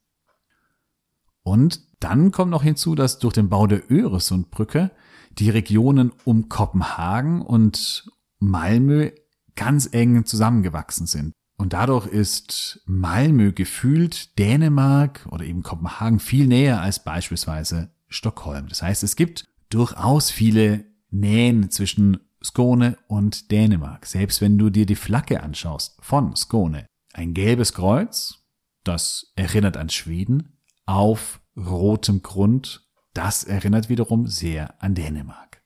Und 1.43 1.81
dann 2.01 2.31
kommt 2.31 2.51
noch 2.51 2.63
hinzu, 2.63 2.95
dass 2.95 3.19
durch 3.19 3.35
den 3.35 3.49
Bau 3.49 3.67
der 3.67 3.91
Öresundbrücke 3.91 4.91
die 5.31 5.51
Regionen 5.51 6.13
um 6.25 6.49
Kopenhagen 6.49 7.43
und 7.43 8.11
Malmö 8.39 9.11
ganz 9.57 9.89
eng 9.93 10.25
zusammengewachsen 10.25 11.07
sind. 11.07 11.33
Und 11.59 11.73
dadurch 11.73 12.07
ist 12.07 12.81
Malmö 12.87 13.53
gefühlt 13.53 14.39
Dänemark 14.39 15.27
oder 15.31 15.45
eben 15.45 15.65
Kopenhagen 15.65 16.21
viel 16.21 16.47
näher 16.47 16.81
als 16.81 17.03
beispielsweise 17.03 17.91
Stockholm. 18.09 18.69
Das 18.69 18.81
heißt, 18.81 19.03
es 19.03 19.17
gibt 19.17 19.49
durchaus 19.69 20.31
viele 20.31 20.85
Nähen 21.11 21.71
zwischen 21.71 22.21
Skåne 22.43 22.97
und 23.09 23.51
Dänemark. 23.51 24.07
Selbst 24.07 24.41
wenn 24.41 24.57
du 24.57 24.71
dir 24.71 24.87
die 24.87 24.95
Flagge 24.95 25.43
anschaust 25.43 25.99
von 26.01 26.37
Skåne. 26.37 26.87
Ein 27.13 27.35
gelbes 27.35 27.73
Kreuz, 27.73 28.45
das 28.85 29.33
erinnert 29.35 29.77
an 29.77 29.89
Schweden, 29.89 30.59
auf 30.87 31.41
rotem 31.57 32.23
Grund, 32.23 32.89
das 33.15 33.43
erinnert 33.43 33.89
wiederum 33.89 34.29
sehr 34.29 34.81
an 34.81 34.95
Dänemark. 34.95 35.61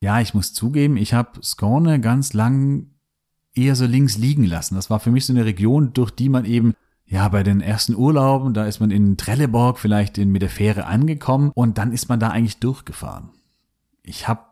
Ja, 0.00 0.20
ich 0.20 0.32
muss 0.32 0.54
zugeben, 0.54 0.96
ich 0.96 1.12
habe 1.12 1.42
Skåne 1.42 2.00
ganz 2.00 2.32
lang 2.32 2.94
eher 3.54 3.74
so 3.74 3.86
links 3.86 4.16
liegen 4.16 4.44
lassen. 4.44 4.74
Das 4.74 4.90
war 4.90 5.00
für 5.00 5.10
mich 5.10 5.26
so 5.26 5.32
eine 5.32 5.44
Region, 5.44 5.92
durch 5.92 6.10
die 6.10 6.28
man 6.28 6.44
eben 6.44 6.74
ja, 7.10 7.26
bei 7.28 7.42
den 7.42 7.62
ersten 7.62 7.94
Urlauben, 7.94 8.52
da 8.52 8.66
ist 8.66 8.80
man 8.80 8.90
in 8.90 9.16
Trelleborg 9.16 9.78
vielleicht 9.78 10.18
in, 10.18 10.30
mit 10.30 10.42
der 10.42 10.50
Fähre 10.50 10.84
angekommen 10.84 11.50
und 11.54 11.78
dann 11.78 11.92
ist 11.92 12.08
man 12.10 12.20
da 12.20 12.28
eigentlich 12.28 12.58
durchgefahren. 12.58 13.30
Ich 14.02 14.28
habe 14.28 14.42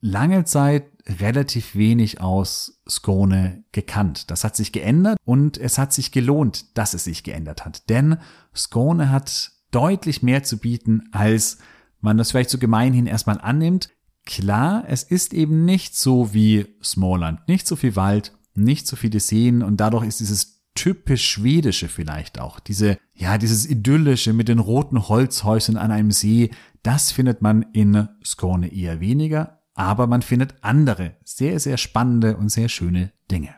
lange 0.00 0.44
Zeit 0.44 0.90
relativ 1.20 1.74
wenig 1.74 2.20
aus 2.20 2.82
Skone 2.88 3.64
gekannt. 3.72 4.30
Das 4.30 4.44
hat 4.44 4.56
sich 4.56 4.72
geändert 4.72 5.18
und 5.24 5.56
es 5.56 5.78
hat 5.78 5.92
sich 5.92 6.12
gelohnt, 6.12 6.76
dass 6.76 6.92
es 6.92 7.04
sich 7.04 7.22
geändert 7.22 7.64
hat. 7.64 7.88
Denn 7.88 8.18
Skone 8.54 9.10
hat 9.10 9.52
deutlich 9.70 10.22
mehr 10.22 10.42
zu 10.42 10.58
bieten, 10.58 11.08
als 11.12 11.58
man 12.00 12.18
das 12.18 12.30
vielleicht 12.30 12.50
so 12.50 12.58
gemeinhin 12.58 13.06
erstmal 13.06 13.40
annimmt. 13.40 13.88
Klar, 14.26 14.84
es 14.86 15.02
ist 15.02 15.32
eben 15.32 15.64
nicht 15.64 15.96
so 15.96 16.34
wie 16.34 16.66
Smallland, 16.82 17.48
nicht 17.48 17.66
so 17.66 17.74
viel 17.74 17.96
Wald, 17.96 18.32
nicht 18.54 18.86
so 18.86 18.96
viele 18.96 19.20
Seen 19.20 19.62
und 19.62 19.78
dadurch 19.78 20.06
ist 20.06 20.20
dieses 20.20 20.62
typisch 20.74 21.28
schwedische 21.28 21.88
vielleicht 21.88 22.40
auch. 22.40 22.60
Diese, 22.60 22.98
ja, 23.14 23.38
dieses 23.38 23.68
idyllische 23.68 24.32
mit 24.32 24.48
den 24.48 24.58
roten 24.58 25.08
Holzhäusern 25.08 25.76
an 25.76 25.90
einem 25.90 26.10
See, 26.10 26.50
das 26.82 27.12
findet 27.12 27.42
man 27.42 27.62
in 27.72 28.08
Skåne 28.24 28.72
eher 28.72 29.00
weniger, 29.00 29.60
aber 29.74 30.06
man 30.06 30.22
findet 30.22 30.54
andere 30.62 31.16
sehr, 31.24 31.60
sehr 31.60 31.76
spannende 31.76 32.36
und 32.36 32.50
sehr 32.50 32.68
schöne 32.68 33.12
Dinge. 33.30 33.54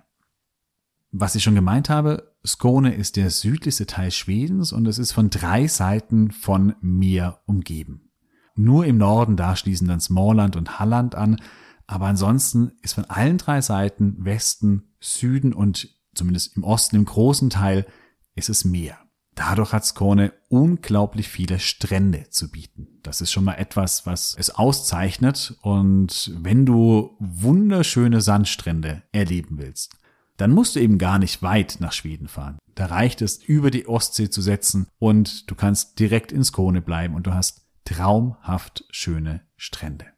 Was 1.13 1.35
ich 1.37 1.45
schon 1.45 1.55
gemeint 1.55 1.89
habe, 1.89 2.35
Skåne 2.45 2.95
ist 2.95 3.17
der 3.17 3.31
südlichste 3.31 3.87
Teil 3.87 4.11
Schwedens 4.11 4.73
und 4.73 4.87
es 4.87 4.99
ist 4.99 5.13
von 5.13 5.31
drei 5.31 5.69
Seiten 5.69 6.31
von 6.33 6.75
Meer 6.81 7.41
umgeben. 7.47 8.11
Nur 8.57 8.85
im 8.87 8.99
Norden 8.99 9.37
da 9.37 9.57
schließen 9.57 9.89
dann 9.89 10.01
Småland 10.01 10.57
und 10.57 10.79
Halland 10.79 11.15
an, 11.15 11.41
aber 11.87 12.07
ansonsten 12.07 12.73
ist 12.83 12.95
von 12.95 13.05
allen 13.07 13.38
drei 13.38 13.61
Seiten, 13.61 14.17
Westen, 14.25 14.95
Süden 15.00 15.53
und 15.53 15.88
zumindest 16.14 16.57
im 16.57 16.64
Osten, 16.64 16.97
im 16.97 17.05
großen 17.05 17.50
Teil, 17.50 17.87
ist 18.35 18.49
es 18.49 18.64
Meer. 18.64 18.99
Dadurch 19.35 19.73
hat 19.73 19.85
Skåne 19.85 20.33
unglaublich 20.49 21.29
viele 21.29 21.59
Strände 21.59 22.31
zu 22.31 22.50
bieten. 22.50 23.00
Das 23.03 23.21
ist 23.21 23.33
schon 23.33 23.45
mal 23.45 23.55
etwas, 23.55 24.07
was 24.07 24.35
es 24.38 24.50
auszeichnet. 24.50 25.57
Und 25.62 26.33
wenn 26.37 26.64
du 26.64 27.17
wunderschöne 27.19 28.21
Sandstrände 28.21 29.03
erleben 29.11 29.59
willst, 29.59 29.97
dann 30.37 30.53
musst 30.53 30.76
du 30.76 30.81
eben 30.81 30.99
gar 30.99 31.19
nicht 31.19 31.43
weit 31.43 31.79
nach 31.81 31.93
Schweden 31.93 32.29
fahren. 32.29 32.59
Da 32.75 32.87
reicht 32.87 33.23
es, 33.23 33.43
über 33.43 33.71
die 33.71 33.88
Ostsee 33.88 34.31
zu 34.31 34.41
setzen 34.41 34.87
und 34.99 35.50
du 35.50 35.55
kannst 35.55 35.99
direkt 35.99 36.33
in 36.33 36.45
Skåne 36.45 36.81
bleiben 36.81 37.14
und 37.14 37.26
du 37.26 37.35
hast 37.35 37.67
traumhaft 37.85 38.85
schöne 38.91 39.43
Strände. 39.57 40.13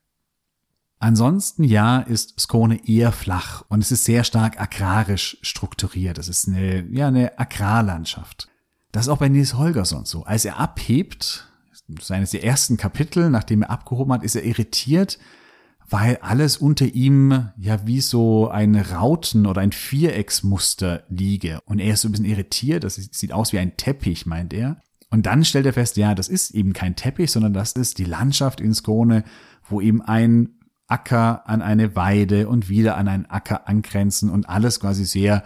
Ansonsten 0.98 1.64
ja, 1.64 1.98
ist 1.98 2.40
Skone 2.40 2.88
eher 2.88 3.12
flach 3.12 3.64
und 3.68 3.82
es 3.82 3.92
ist 3.92 4.04
sehr 4.04 4.24
stark 4.24 4.60
agrarisch 4.60 5.36
strukturiert. 5.42 6.16
Es 6.18 6.28
ist 6.28 6.48
eine, 6.48 6.86
ja, 6.90 7.08
eine 7.08 7.38
Agrarlandschaft. 7.38 8.48
Das 8.92 9.06
ist 9.06 9.08
auch 9.10 9.18
bei 9.18 9.28
Nils 9.28 9.54
Holgersson 9.54 10.06
so. 10.06 10.24
Als 10.24 10.46
er 10.46 10.58
abhebt, 10.58 11.50
seines 12.00 12.30
der 12.30 12.44
ersten 12.44 12.78
Kapitel, 12.78 13.28
nachdem 13.28 13.62
er 13.62 13.70
abgehoben 13.70 14.12
hat, 14.12 14.24
ist 14.24 14.36
er 14.36 14.44
irritiert, 14.44 15.18
weil 15.88 16.16
alles 16.22 16.56
unter 16.56 16.86
ihm 16.86 17.50
ja 17.58 17.86
wie 17.86 18.00
so 18.00 18.48
ein 18.48 18.74
Rauten- 18.74 19.46
oder 19.46 19.60
ein 19.60 19.72
Vierecksmuster 19.72 21.04
liege. 21.08 21.60
Und 21.66 21.78
er 21.78 21.92
ist 21.92 22.00
so 22.00 22.08
ein 22.08 22.12
bisschen 22.12 22.26
irritiert, 22.26 22.84
das 22.84 22.94
sieht 22.94 23.32
aus 23.32 23.52
wie 23.52 23.58
ein 23.58 23.76
Teppich, 23.76 24.24
meint 24.26 24.52
er. 24.52 24.80
Und 25.10 25.26
dann 25.26 25.44
stellt 25.44 25.66
er 25.66 25.74
fest, 25.74 25.96
ja, 25.96 26.14
das 26.14 26.28
ist 26.28 26.50
eben 26.52 26.72
kein 26.72 26.96
Teppich, 26.96 27.30
sondern 27.30 27.52
das 27.52 27.72
ist 27.72 27.98
die 27.98 28.04
Landschaft 28.04 28.60
in 28.60 28.74
Skone, 28.74 29.24
wo 29.68 29.80
eben 29.80 30.02
ein 30.02 30.56
Acker 30.88 31.48
an 31.48 31.62
eine 31.62 31.96
Weide 31.96 32.48
und 32.48 32.68
wieder 32.68 32.96
an 32.96 33.08
einen 33.08 33.26
Acker 33.26 33.68
angrenzen 33.68 34.30
und 34.30 34.48
alles 34.48 34.80
quasi 34.80 35.04
sehr, 35.04 35.44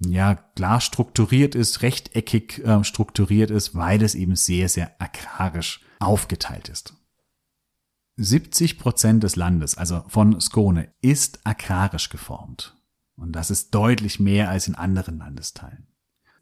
ja, 0.00 0.34
klar 0.34 0.80
strukturiert 0.80 1.54
ist, 1.54 1.82
rechteckig 1.82 2.64
äh, 2.64 2.84
strukturiert 2.84 3.50
ist, 3.50 3.74
weil 3.74 4.02
es 4.02 4.14
eben 4.14 4.36
sehr, 4.36 4.68
sehr 4.68 4.92
agrarisch 5.00 5.80
aufgeteilt 5.98 6.68
ist. 6.68 6.94
70 8.16 8.78
Prozent 8.78 9.22
des 9.22 9.36
Landes, 9.36 9.76
also 9.76 10.04
von 10.08 10.40
Skone, 10.40 10.92
ist 11.00 11.40
agrarisch 11.44 12.08
geformt. 12.08 12.76
Und 13.16 13.32
das 13.32 13.50
ist 13.50 13.74
deutlich 13.74 14.20
mehr 14.20 14.48
als 14.48 14.68
in 14.68 14.74
anderen 14.74 15.18
Landesteilen. 15.18 15.88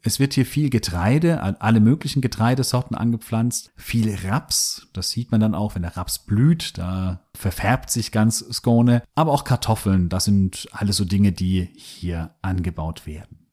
Es 0.03 0.19
wird 0.19 0.33
hier 0.33 0.45
viel 0.45 0.69
Getreide, 0.69 1.61
alle 1.61 1.79
möglichen 1.79 2.21
Getreidesorten 2.21 2.95
angepflanzt, 2.95 3.71
viel 3.75 4.15
Raps, 4.23 4.87
das 4.93 5.09
sieht 5.09 5.31
man 5.31 5.41
dann 5.41 5.55
auch, 5.55 5.75
wenn 5.75 5.81
der 5.81 5.97
Raps 5.97 6.19
blüht, 6.19 6.77
da 6.77 7.25
verfärbt 7.33 7.89
sich 7.89 8.11
ganz 8.11 8.45
Skone, 8.51 9.03
aber 9.15 9.31
auch 9.31 9.43
Kartoffeln, 9.43 10.09
das 10.09 10.25
sind 10.25 10.67
alles 10.71 10.97
so 10.97 11.05
Dinge, 11.05 11.31
die 11.31 11.69
hier 11.75 12.35
angebaut 12.41 13.05
werden. 13.05 13.47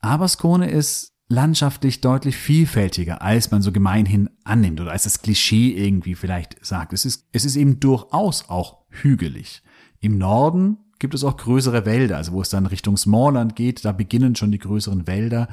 Aber 0.00 0.28
Skone 0.28 0.70
ist 0.70 1.12
landschaftlich 1.28 2.00
deutlich 2.00 2.36
vielfältiger, 2.36 3.22
als 3.22 3.50
man 3.50 3.62
so 3.62 3.72
gemeinhin 3.72 4.30
annimmt 4.44 4.80
oder 4.80 4.92
als 4.92 5.04
das 5.04 5.20
Klischee 5.20 5.70
irgendwie 5.70 6.14
vielleicht 6.14 6.64
sagt. 6.64 6.92
Es 6.92 7.04
ist, 7.04 7.28
es 7.32 7.44
ist 7.44 7.56
eben 7.56 7.80
durchaus 7.80 8.48
auch 8.48 8.84
hügelig. 8.88 9.62
Im 10.00 10.16
Norden 10.16 10.78
gibt 10.98 11.14
es 11.14 11.24
auch 11.24 11.36
größere 11.36 11.84
Wälder, 11.84 12.16
also 12.16 12.32
wo 12.32 12.40
es 12.40 12.48
dann 12.48 12.66
Richtung 12.66 12.96
Smallland 12.96 13.56
geht, 13.56 13.84
da 13.84 13.92
beginnen 13.92 14.34
schon 14.36 14.52
die 14.52 14.58
größeren 14.58 15.06
Wälder. 15.06 15.48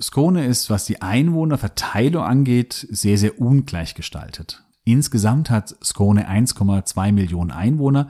Skone 0.00 0.46
ist, 0.46 0.70
was 0.70 0.84
die 0.84 1.02
Einwohnerverteilung 1.02 2.22
angeht, 2.22 2.86
sehr, 2.90 3.18
sehr 3.18 3.40
ungleich 3.40 3.94
gestaltet. 3.94 4.64
Insgesamt 4.84 5.50
hat 5.50 5.76
Skone 5.82 6.30
1,2 6.30 7.12
Millionen 7.12 7.50
Einwohner 7.50 8.08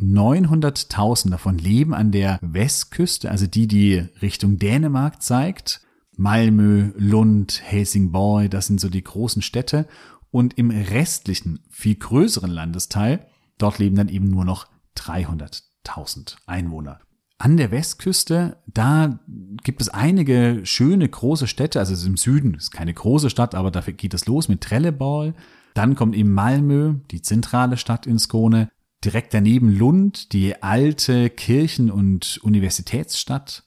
900.000 0.00 1.30
davon 1.30 1.58
leben 1.58 1.94
an 1.94 2.10
der 2.10 2.38
Westküste, 2.40 3.30
also 3.30 3.46
die, 3.46 3.68
die 3.68 3.96
Richtung 4.22 4.58
Dänemark 4.58 5.22
zeigt. 5.22 5.82
Malmö, 6.16 6.92
Lund, 6.96 7.60
Helsingborg, 7.62 8.50
das 8.50 8.66
sind 8.66 8.80
so 8.80 8.88
die 8.88 9.04
großen 9.04 9.42
Städte. 9.42 9.86
Und 10.30 10.56
im 10.58 10.70
restlichen, 10.70 11.60
viel 11.70 11.96
größeren 11.96 12.50
Landesteil, 12.50 13.26
dort 13.58 13.78
leben 13.78 13.96
dann 13.96 14.08
eben 14.08 14.28
nur 14.28 14.44
noch 14.44 14.68
300.000 14.96 16.36
Einwohner. 16.46 17.00
An 17.40 17.56
der 17.56 17.70
Westküste, 17.70 18.58
da 18.66 19.18
gibt 19.64 19.80
es 19.80 19.88
einige 19.88 20.60
schöne 20.64 21.08
große 21.08 21.46
Städte, 21.46 21.78
also 21.78 22.06
im 22.06 22.18
Süden 22.18 22.52
ist 22.52 22.70
keine 22.70 22.92
große 22.92 23.30
Stadt, 23.30 23.54
aber 23.54 23.70
dafür 23.70 23.94
geht 23.94 24.12
es 24.12 24.26
los 24.26 24.48
mit 24.48 24.60
Trelleborg. 24.60 25.34
Dann 25.72 25.94
kommt 25.94 26.14
eben 26.14 26.34
Malmö, 26.34 26.96
die 27.10 27.22
zentrale 27.22 27.78
Stadt 27.78 28.06
in 28.06 28.18
Skone. 28.18 28.68
Direkt 29.02 29.32
daneben 29.32 29.74
Lund, 29.74 30.34
die 30.34 30.62
alte 30.62 31.30
Kirchen- 31.30 31.90
und 31.90 32.40
Universitätsstadt. 32.42 33.64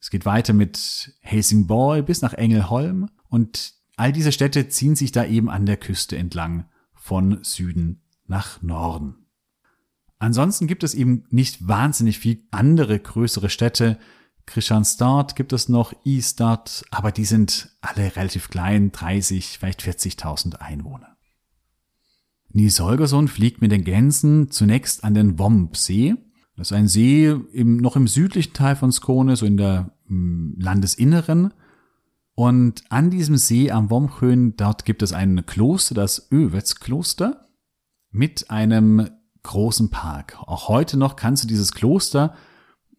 Es 0.00 0.08
geht 0.08 0.24
weiter 0.24 0.54
mit 0.54 1.12
Helsingborg 1.20 2.06
bis 2.06 2.22
nach 2.22 2.32
Engelholm 2.32 3.10
und 3.28 3.74
all 3.96 4.10
diese 4.10 4.32
Städte 4.32 4.68
ziehen 4.70 4.96
sich 4.96 5.12
da 5.12 5.26
eben 5.26 5.50
an 5.50 5.66
der 5.66 5.76
Küste 5.76 6.16
entlang 6.16 6.64
von 6.94 7.40
Süden 7.44 8.00
nach 8.26 8.62
Norden. 8.62 9.25
Ansonsten 10.18 10.66
gibt 10.66 10.82
es 10.82 10.94
eben 10.94 11.24
nicht 11.30 11.66
wahnsinnig 11.66 12.18
viel 12.18 12.42
andere 12.50 12.98
größere 12.98 13.50
Städte. 13.50 13.98
Kristianstad 14.46 15.36
gibt 15.36 15.52
es 15.52 15.68
noch, 15.68 15.92
Istad, 16.04 16.84
aber 16.90 17.12
die 17.12 17.24
sind 17.24 17.76
alle 17.80 18.16
relativ 18.16 18.48
klein, 18.48 18.92
30, 18.92 19.58
vielleicht 19.58 19.82
40.000 19.82 20.56
Einwohner. 20.56 21.16
Nies 22.48 22.80
Holgersson 22.80 23.28
fliegt 23.28 23.60
mit 23.60 23.72
den 23.72 23.84
Gänsen 23.84 24.50
zunächst 24.50 25.04
an 25.04 25.14
den 25.14 25.38
Wombsee. 25.38 26.14
Das 26.56 26.68
ist 26.68 26.72
ein 26.72 26.88
See 26.88 27.26
im, 27.52 27.76
noch 27.76 27.96
im 27.96 28.08
südlichen 28.08 28.54
Teil 28.54 28.76
von 28.76 28.92
Skone, 28.92 29.36
so 29.36 29.44
in 29.44 29.58
der 29.58 29.92
hm, 30.06 30.56
Landesinneren. 30.58 31.52
Und 32.34 32.84
an 32.90 33.10
diesem 33.10 33.36
See 33.36 33.70
am 33.70 33.90
Womchön, 33.90 34.56
dort 34.56 34.84
gibt 34.84 35.02
es 35.02 35.12
ein 35.12 35.44
Kloster, 35.44 35.94
das 35.94 36.30
Övetskloster, 36.32 37.48
mit 38.10 38.50
einem 38.50 39.08
großen 39.46 39.90
Park. 39.90 40.36
Auch 40.46 40.68
heute 40.68 40.96
noch 40.98 41.16
kannst 41.16 41.44
du 41.44 41.48
dieses 41.48 41.72
Kloster, 41.72 42.34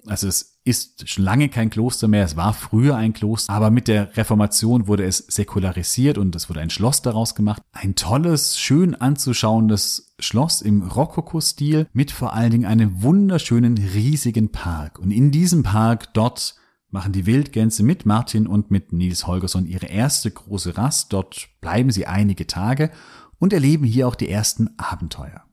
also 0.07 0.27
es 0.27 0.59
ist 0.63 1.07
schon 1.09 1.23
lange 1.23 1.49
kein 1.49 1.69
Kloster 1.69 2.07
mehr, 2.07 2.23
es 2.23 2.35
war 2.35 2.53
früher 2.53 2.95
ein 2.95 3.13
Kloster, 3.13 3.51
aber 3.51 3.69
mit 3.69 3.87
der 3.87 4.15
Reformation 4.17 4.87
wurde 4.87 5.05
es 5.05 5.17
säkularisiert 5.17 6.17
und 6.17 6.35
es 6.35 6.49
wurde 6.49 6.61
ein 6.61 6.69
Schloss 6.69 7.01
daraus 7.01 7.35
gemacht. 7.35 7.61
Ein 7.71 7.95
tolles, 7.95 8.59
schön 8.59 8.95
anzuschauendes 8.95 10.15
Schloss 10.19 10.61
im 10.61 10.81
Rokoko-Stil 10.81 11.87
mit 11.93 12.11
vor 12.11 12.33
allen 12.33 12.51
Dingen 12.51 12.65
einem 12.65 13.01
wunderschönen, 13.01 13.77
riesigen 13.77 14.51
Park. 14.51 14.99
Und 14.99 15.11
in 15.11 15.31
diesem 15.31 15.63
Park 15.63 16.13
dort 16.13 16.55
machen 16.89 17.11
die 17.11 17.25
Wildgänse 17.25 17.83
mit 17.83 18.05
Martin 18.05 18.47
und 18.47 18.71
mit 18.71 18.93
Nils 18.93 19.27
Holgersson 19.27 19.65
ihre 19.65 19.87
erste 19.87 20.31
große 20.31 20.77
Rast. 20.77 21.13
Dort 21.13 21.49
bleiben 21.61 21.91
sie 21.91 22.07
einige 22.07 22.47
Tage 22.47 22.91
und 23.39 23.53
erleben 23.53 23.85
hier 23.85 24.07
auch 24.07 24.15
die 24.15 24.29
ersten 24.29 24.69
Abenteuer. 24.77 25.46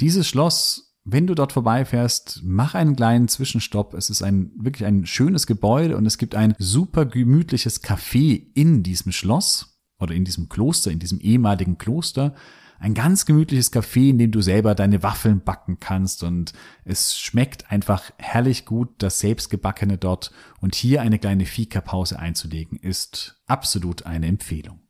Dieses 0.00 0.28
Schloss 0.28 0.86
wenn 1.08 1.28
du 1.28 1.36
dort 1.36 1.52
vorbeifährst, 1.52 2.40
mach 2.42 2.74
einen 2.74 2.96
kleinen 2.96 3.28
Zwischenstopp. 3.28 3.94
Es 3.94 4.10
ist 4.10 4.22
ein 4.22 4.50
wirklich 4.58 4.84
ein 4.84 5.06
schönes 5.06 5.46
Gebäude 5.46 5.96
und 5.96 6.04
es 6.04 6.18
gibt 6.18 6.34
ein 6.34 6.56
super 6.58 7.06
gemütliches 7.06 7.82
Café 7.82 8.44
in 8.54 8.82
diesem 8.82 9.12
Schloss 9.12 9.78
oder 10.00 10.16
in 10.16 10.24
diesem 10.24 10.48
Kloster, 10.48 10.90
in 10.90 10.98
diesem 10.98 11.20
ehemaligen 11.20 11.78
Kloster. 11.78 12.34
Ein 12.80 12.92
ganz 12.92 13.24
gemütliches 13.24 13.72
Café, 13.72 14.10
in 14.10 14.18
dem 14.18 14.32
du 14.32 14.40
selber 14.40 14.74
deine 14.74 15.04
Waffeln 15.04 15.44
backen 15.44 15.78
kannst 15.78 16.24
und 16.24 16.52
es 16.84 17.16
schmeckt 17.16 17.70
einfach 17.70 18.10
herrlich 18.18 18.66
gut, 18.66 18.88
das 18.98 19.20
selbstgebackene 19.20 19.98
dort 19.98 20.32
und 20.60 20.74
hier 20.74 21.02
eine 21.02 21.20
kleine 21.20 21.46
Fika-Pause 21.46 22.18
einzulegen 22.18 22.78
ist 22.78 23.40
absolut 23.46 24.06
eine 24.06 24.26
Empfehlung. 24.26 24.80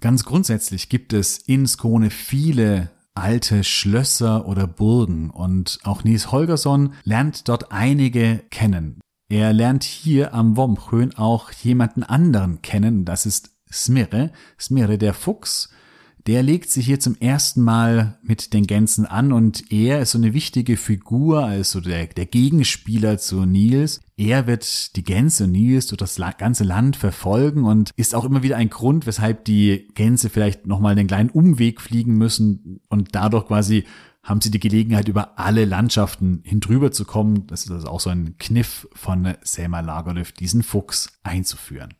Ganz 0.00 0.24
grundsätzlich 0.24 0.88
gibt 0.88 1.12
es 1.12 1.38
in 1.38 1.68
Skone 1.68 2.10
viele 2.10 2.90
alte 3.14 3.64
Schlösser 3.64 4.46
oder 4.46 4.66
Burgen. 4.66 5.30
Und 5.30 5.78
auch 5.84 6.04
Nies 6.04 6.32
Holgersson 6.32 6.94
lernt 7.04 7.48
dort 7.48 7.72
einige 7.72 8.44
kennen. 8.50 9.00
Er 9.28 9.52
lernt 9.52 9.84
hier 9.84 10.34
am 10.34 10.56
Womchön 10.56 11.16
auch 11.16 11.50
jemanden 11.50 12.02
anderen 12.02 12.62
kennen, 12.62 13.04
das 13.04 13.26
ist 13.26 13.50
Smirre, 13.72 14.30
Smirre 14.60 14.98
der 14.98 15.14
Fuchs, 15.14 15.70
der 16.26 16.42
legt 16.42 16.70
sich 16.70 16.86
hier 16.86 17.00
zum 17.00 17.16
ersten 17.20 17.60
Mal 17.62 18.18
mit 18.22 18.54
den 18.54 18.66
Gänsen 18.66 19.04
an 19.04 19.32
und 19.32 19.70
er 19.70 20.00
ist 20.00 20.12
so 20.12 20.18
eine 20.18 20.32
wichtige 20.32 20.76
Figur, 20.78 21.44
also 21.44 21.80
der, 21.80 22.06
der 22.06 22.24
Gegenspieler 22.24 23.18
zu 23.18 23.44
Nils. 23.44 24.00
Er 24.16 24.46
wird 24.46 24.96
die 24.96 25.04
Gänse 25.04 25.44
und 25.44 25.52
Nils 25.52 25.88
durch 25.88 25.98
das 25.98 26.18
ganze 26.38 26.64
Land 26.64 26.96
verfolgen 26.96 27.64
und 27.64 27.90
ist 27.96 28.14
auch 28.14 28.24
immer 28.24 28.42
wieder 28.42 28.56
ein 28.56 28.70
Grund, 28.70 29.06
weshalb 29.06 29.44
die 29.44 29.88
Gänse 29.94 30.30
vielleicht 30.30 30.66
nochmal 30.66 30.94
den 30.94 31.08
kleinen 31.08 31.30
Umweg 31.30 31.80
fliegen 31.80 32.16
müssen 32.16 32.80
und 32.88 33.14
dadurch 33.14 33.46
quasi 33.46 33.84
haben 34.22 34.40
sie 34.40 34.50
die 34.50 34.60
Gelegenheit, 34.60 35.08
über 35.08 35.38
alle 35.38 35.66
Landschaften 35.66 36.40
hindrüber 36.44 36.90
zu 36.90 37.04
kommen. 37.04 37.46
Das 37.46 37.64
ist 37.64 37.70
also 37.70 37.88
auch 37.88 38.00
so 38.00 38.08
ein 38.08 38.38
Kniff 38.38 38.88
von 38.94 39.34
Selma 39.42 39.80
Lagerlöf, 39.80 40.32
diesen 40.32 40.62
Fuchs 40.62 41.20
einzuführen. 41.22 41.92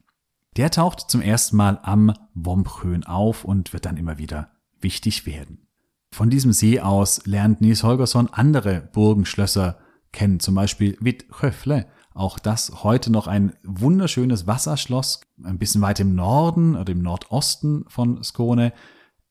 Der 0.57 0.71
taucht 0.71 1.11
zum 1.11 1.21
ersten 1.21 1.57
Mal 1.57 1.81
am 1.83 2.15
Womprön 2.35 3.05
auf 3.05 3.45
und 3.45 3.73
wird 3.73 3.87
dann 3.87 3.97
immer 3.97 4.19
wieder 4.19 4.51
wichtig 4.81 5.27
werden. 5.27 5.67
Von 6.13 6.31
diesem 6.31 6.53
See 6.53 6.79
aus 6.81 7.27
lernt 7.27 7.61
Nies 7.61 7.83
Holgersson 7.83 8.29
andere 8.31 8.89
Burgenschlösser 8.93 9.79
kennen, 10.13 10.39
zum 10.39 10.55
Beispiel 10.55 10.97
Wittchöfle. 11.01 11.87
Auch 12.15 12.39
das 12.39 12.85
heute 12.85 13.11
noch 13.11 13.27
ein 13.27 13.55
wunderschönes 13.65 14.47
Wasserschloss, 14.47 15.23
ein 15.43 15.59
bisschen 15.59 15.83
weit 15.83 15.99
im 15.99 16.15
Norden 16.15 16.77
oder 16.77 16.93
im 16.93 17.03
Nordosten 17.03 17.85
von 17.89 18.23
Skone. 18.23 18.73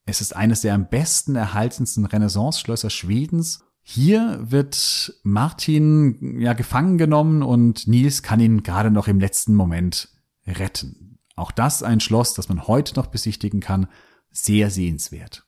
Es 0.06 0.20
ist 0.20 0.36
eines 0.36 0.60
der 0.60 0.74
am 0.74 0.90
besten 0.90 1.38
erhaltensten 1.38 2.06
Renaissance-Schlösser 2.06 2.90
Schwedens. 2.90 3.64
Hier 3.82 4.40
wird 4.42 5.18
Martin 5.24 6.42
ja 6.42 6.52
gefangen 6.52 6.98
genommen 6.98 7.44
und 7.44 7.88
Nils 7.88 8.24
kann 8.24 8.42
ihn 8.42 8.64
gerade 8.64 8.92
noch 8.92 9.08
im 9.08 9.22
letzten 9.22 9.56
Moment 9.56 10.10
retten. 10.46 11.13
Auch 11.36 11.52
das 11.52 11.84
ein 11.84 12.00
Schloss, 12.00 12.34
das 12.34 12.50
man 12.50 12.68
heute 12.68 12.96
noch 12.96 13.08
besichtigen 13.08 13.60
kann, 13.60 13.88
sehr 14.32 14.70
sehenswert. 14.70 15.46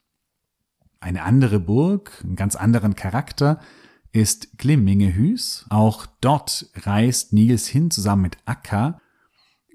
Eine 1.00 1.24
andere 1.24 1.60
Burg, 1.60 2.22
einen 2.24 2.36
ganz 2.36 2.56
anderen 2.56 2.96
Charakter, 2.96 3.60
ist 4.12 4.58
Glimmingehüs. 4.58 5.66
Auch 5.70 6.06
dort 6.22 6.68
reist 6.76 7.34
Nils 7.34 7.68
hin 7.68 7.92
zusammen 7.92 8.24
mit 8.24 8.38
Akka. 8.46 9.00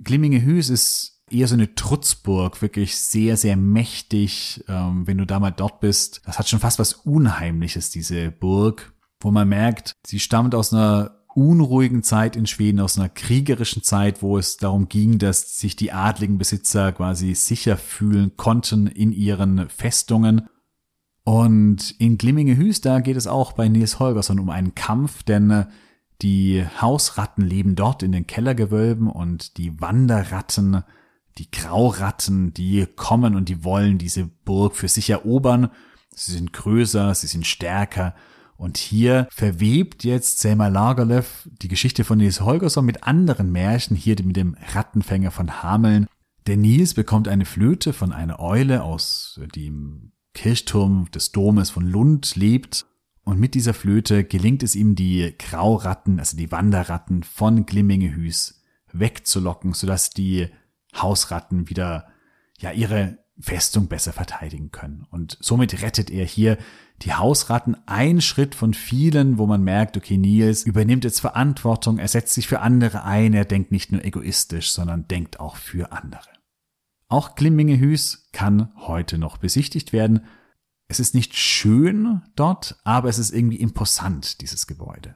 Glimmingehüs 0.03 0.71
ist 0.71 1.23
eher 1.31 1.47
so 1.47 1.55
eine 1.55 1.75
Trutzburg, 1.75 2.61
wirklich 2.63 2.97
sehr, 2.97 3.37
sehr 3.37 3.57
mächtig. 3.57 4.65
Ähm, 4.67 5.07
wenn 5.07 5.19
du 5.19 5.27
da 5.27 5.39
mal 5.39 5.51
dort 5.51 5.81
bist, 5.81 6.23
das 6.25 6.39
hat 6.39 6.49
schon 6.49 6.59
fast 6.59 6.79
was 6.79 6.95
Unheimliches, 6.95 7.91
diese 7.91 8.31
Burg, 8.31 8.93
wo 9.21 9.31
man 9.31 9.49
merkt, 9.49 9.93
sie 10.07 10.19
stammt 10.19 10.55
aus 10.55 10.73
einer 10.73 11.20
unruhigen 11.35 12.03
Zeit 12.03 12.37
in 12.37 12.47
Schweden, 12.47 12.81
aus 12.81 12.99
einer 12.99 13.09
kriegerischen 13.09 13.83
Zeit, 13.83 14.23
wo 14.23 14.39
es 14.39 14.57
darum 14.57 14.89
ging, 14.89 15.19
dass 15.19 15.59
sich 15.59 15.77
die 15.77 15.93
adligen 15.93 16.39
Besitzer 16.39 16.93
quasi 16.93 17.35
sicher 17.35 17.77
fühlen 17.77 18.37
konnten 18.37 18.87
in 18.87 19.13
ihren 19.13 19.69
Festungen. 19.69 20.49
Und 21.25 21.95
in 21.99 22.19
Glimmingehüs, 22.19 22.81
da 22.81 23.01
geht 23.01 23.17
es 23.17 23.27
auch 23.27 23.53
bei 23.53 23.69
Nils 23.69 23.99
Holgersson 23.99 24.41
um 24.41 24.51
einen 24.51 24.75
Kampf, 24.75 25.23
denn 25.23 25.51
äh, 25.51 25.67
Die 26.23 26.65
Hausratten 26.81 27.45
leben 27.45 27.77
dort 27.77 28.03
in 28.03 28.13
den 28.13 28.27
Kellergewölben 28.27 29.09
und 29.09 29.57
die 29.57 29.81
Wanderratten, 29.81 30.85
die 31.39 31.51
Grauratten, 31.51 32.53
die 32.53 32.87
kommen 32.95 33.35
und 33.35 33.49
die 33.49 33.65
wollen 33.65 33.97
diese 33.97 34.27
Burg 34.27 34.77
für 34.77 34.89
sich 34.89 35.09
erobern. 35.09 35.71
Sie 36.15 36.33
sind 36.33 36.53
größer, 36.53 37.15
sie 37.15 37.27
sind 37.27 37.47
stärker. 37.47 38.15
Und 38.61 38.77
hier 38.77 39.27
verwebt 39.31 40.05
jetzt 40.05 40.41
Selma 40.41 40.69
Lagerlöf 40.69 41.49
die 41.63 41.69
Geschichte 41.69 42.05
von 42.05 42.19
Nils 42.19 42.43
Holgersson 42.43 42.85
mit 42.85 43.05
anderen 43.05 43.51
Märchen, 43.51 43.97
hier 43.97 44.17
mit 44.23 44.37
dem 44.37 44.55
Rattenfänger 44.75 45.31
von 45.31 45.63
Hameln. 45.63 46.07
Der 46.47 46.59
Nils 46.59 46.93
bekommt 46.93 47.27
eine 47.27 47.47
Flöte 47.47 47.95
von 47.95 48.13
einer 48.13 48.39
Eule 48.39 48.83
aus, 48.85 49.41
die 49.55 49.69
im 49.69 50.13
Kirchturm 50.35 51.11
des 51.11 51.33
Domes 51.33 51.71
von 51.71 51.87
Lund 51.87 52.37
lebt 52.37 52.85
und 53.25 53.41
mit 53.41 53.55
dieser 53.55 53.73
Flöte 53.73 54.25
gelingt 54.25 54.63
es 54.63 54.75
ihm, 54.75 54.95
die 54.95 55.35
Grauratten, 55.39 56.19
also 56.19 56.37
die 56.37 56.53
Wanderratten 56.53 57.23
von 57.23 57.65
Glimmingehüs 57.65 58.63
wegzulocken, 58.93 59.73
sodass 59.73 60.11
die 60.11 60.49
Hausratten 60.95 61.71
wieder, 61.71 62.09
ja, 62.59 62.73
ihre 62.73 63.20
Festung 63.41 63.89
besser 63.89 64.13
verteidigen 64.13 64.71
können. 64.71 65.07
Und 65.11 65.39
somit 65.41 65.83
rettet 65.83 66.11
er 66.11 66.25
hier 66.25 66.59
die 67.03 67.15
Hausratten 67.15 67.77
ein 67.87 68.21
Schritt 68.21 68.55
von 68.55 68.75
vielen, 68.75 69.39
wo 69.39 69.47
man 69.47 69.63
merkt, 69.63 69.97
okay, 69.97 70.17
Nils 70.17 70.65
übernimmt 70.65 71.05
jetzt 71.05 71.21
Verantwortung, 71.21 71.99
er 71.99 72.09
setzt 72.09 72.35
sich 72.35 72.47
für 72.47 72.61
andere 72.61 73.05
ein, 73.05 73.33
er 73.33 73.45
denkt 73.45 73.73
nicht 73.73 73.93
nur 73.93 74.05
egoistisch, 74.05 74.73
sondern 74.73 75.09
denkt 75.09 75.41
auch 75.41 75.57
für 75.57 75.93
andere. 75.93 76.29
Auch 77.09 77.35
Glimmingehüs 77.35 78.29
kann 78.33 78.71
heute 78.77 79.19
noch 79.19 79.39
besichtigt 79.39 79.93
werden 79.93 80.23
es 80.91 80.99
ist 80.99 81.15
nicht 81.15 81.37
schön 81.37 82.21
dort, 82.35 82.81
aber 82.83 83.09
es 83.09 83.19
ist 83.19 83.31
irgendwie 83.31 83.61
imposant, 83.61 84.41
dieses 84.41 84.67
Gebäude. 84.67 85.15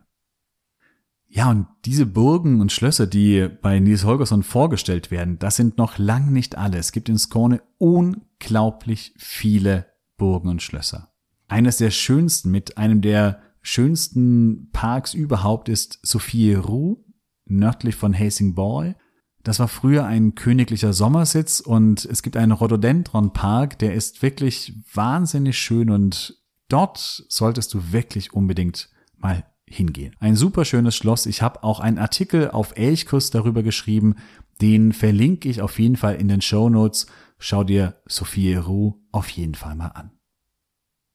Ja, 1.37 1.51
und 1.51 1.67
diese 1.85 2.07
Burgen 2.07 2.61
und 2.61 2.71
Schlösser, 2.71 3.09
die 3.09 3.49
bei 3.61 3.81
Nils 3.81 4.05
Holgersson 4.05 4.45
vorgestellt 4.45 5.11
werden, 5.11 5.37
das 5.41 5.57
sind 5.57 5.79
noch 5.79 5.99
lang 5.99 6.33
nicht 6.33 6.57
alle. 6.57 6.79
Es 6.79 6.93
gibt 6.93 7.09
in 7.09 7.19
Skåne 7.19 7.61
unglaublich 7.79 9.13
viele 9.17 9.87
Burgen 10.17 10.49
und 10.49 10.63
Schlösser. 10.63 11.13
Eines 11.49 11.79
der 11.79 11.91
schönsten 11.91 12.53
mit 12.53 12.79
einem 12.79 13.01
der 13.01 13.41
schönsten 13.63 14.71
Parks 14.71 15.13
überhaupt 15.13 15.69
ist 15.69 15.99
Sophie 16.03 16.55
Ruh, 16.55 17.03
nördlich 17.47 17.97
von 17.97 18.13
Helsingborg. 18.13 18.95
Das 19.43 19.59
war 19.59 19.67
früher 19.67 20.05
ein 20.05 20.37
königlicher 20.37 20.93
Sommersitz 20.93 21.59
und 21.59 22.05
es 22.05 22.23
gibt 22.23 22.37
einen 22.37 22.53
Rhododendron-Park, 22.53 23.81
der 23.81 23.95
ist 23.95 24.23
wirklich 24.23 24.73
wahnsinnig 24.93 25.59
schön 25.59 25.91
und 25.91 26.41
dort 26.69 27.25
solltest 27.29 27.75
du 27.75 27.91
wirklich 27.91 28.33
unbedingt 28.33 28.89
mal 29.17 29.43
hingehen. 29.69 30.15
Ein 30.21 30.37
super 30.37 30.65
schönes 30.65 30.97
Schloss. 30.97 31.27
Ich 31.27 31.43
habe 31.43 31.63
auch 31.63 31.81
einen 31.81 31.99
Artikel 31.99 32.51
auf 32.51 32.77
Elchkuss 32.77 33.31
darüber 33.31 33.63
geschrieben. 33.63 34.17
Den 34.61 34.93
verlinke 34.93 35.49
ich 35.49 35.63
auf 35.63 35.79
jeden 35.79 35.97
Fall 35.97 36.17
in 36.17 36.29
den 36.29 36.41
Show 36.41 36.69
Notes. 36.69 37.07
Schau 37.39 37.65
dir 37.65 37.97
Sophie 38.07 38.55
Ruh 38.55 38.95
auf 39.13 39.29
jeden 39.31 39.55
Fall 39.55 39.75
mal 39.75 39.89
an. 39.89 40.11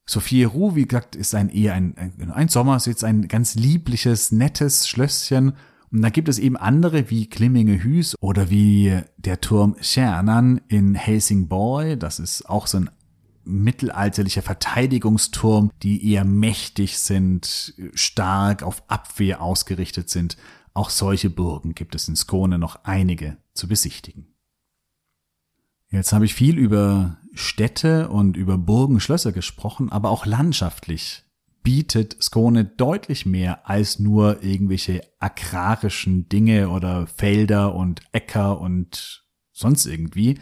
Sophie 0.06 0.44
Ruh, 0.44 0.74
wie 0.74 0.86
gesagt, 0.86 1.14
ist 1.14 1.34
ein 1.34 1.48
eher 1.50 1.74
ein, 1.74 1.96
ein, 1.96 2.30
ein 2.30 2.48
Sommersitz, 2.48 3.04
ein 3.04 3.28
ganz 3.28 3.54
liebliches, 3.54 4.32
nettes 4.32 4.88
Schlösschen 4.88 5.54
und 5.92 6.02
da 6.02 6.10
gibt 6.10 6.28
es 6.28 6.38
eben 6.38 6.56
andere 6.56 7.10
wie 7.10 7.28
Klimminge 7.28 7.82
Hüs 7.82 8.14
oder 8.20 8.48
wie 8.48 9.00
der 9.16 9.40
Turm 9.40 9.76
Schernan 9.80 10.60
in 10.68 10.94
Helsingborg. 10.94 11.98
Das 11.98 12.20
ist 12.20 12.48
auch 12.48 12.68
so 12.68 12.78
ein 12.78 12.90
mittelalterlicher 13.50 14.42
Verteidigungsturm, 14.42 15.70
die 15.82 16.12
eher 16.12 16.24
mächtig 16.24 16.98
sind, 16.98 17.74
stark 17.94 18.62
auf 18.62 18.82
Abwehr 18.88 19.42
ausgerichtet 19.42 20.08
sind. 20.08 20.36
Auch 20.72 20.90
solche 20.90 21.30
Burgen 21.30 21.74
gibt 21.74 21.94
es 21.94 22.08
in 22.08 22.16
Skone 22.16 22.58
noch 22.58 22.84
einige 22.84 23.36
zu 23.52 23.68
besichtigen. 23.68 24.34
Jetzt 25.90 26.12
habe 26.12 26.24
ich 26.24 26.34
viel 26.34 26.56
über 26.56 27.18
Städte 27.34 28.08
und 28.08 28.36
über 28.36 28.56
Burgen, 28.56 29.00
Schlösser 29.00 29.32
gesprochen, 29.32 29.90
aber 29.90 30.10
auch 30.10 30.24
landschaftlich 30.24 31.24
bietet 31.62 32.22
Skone 32.22 32.64
deutlich 32.64 33.26
mehr 33.26 33.68
als 33.68 33.98
nur 33.98 34.42
irgendwelche 34.42 35.02
agrarischen 35.18 36.28
Dinge 36.28 36.70
oder 36.70 37.06
Felder 37.06 37.74
und 37.74 38.02
Äcker 38.12 38.60
und 38.60 39.26
sonst 39.52 39.86
irgendwie. 39.86 40.38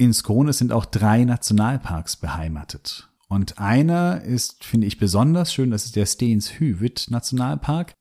In 0.00 0.14
Skone 0.14 0.54
sind 0.54 0.72
auch 0.72 0.86
drei 0.86 1.24
Nationalparks 1.24 2.16
beheimatet. 2.16 3.10
Und 3.28 3.58
einer 3.58 4.22
ist, 4.22 4.64
finde 4.64 4.86
ich, 4.86 4.98
besonders 4.98 5.52
schön, 5.52 5.70
das 5.70 5.84
ist 5.84 5.94
der 5.94 6.06
Steenshüvit 6.06 7.08
Nationalpark. 7.10 7.92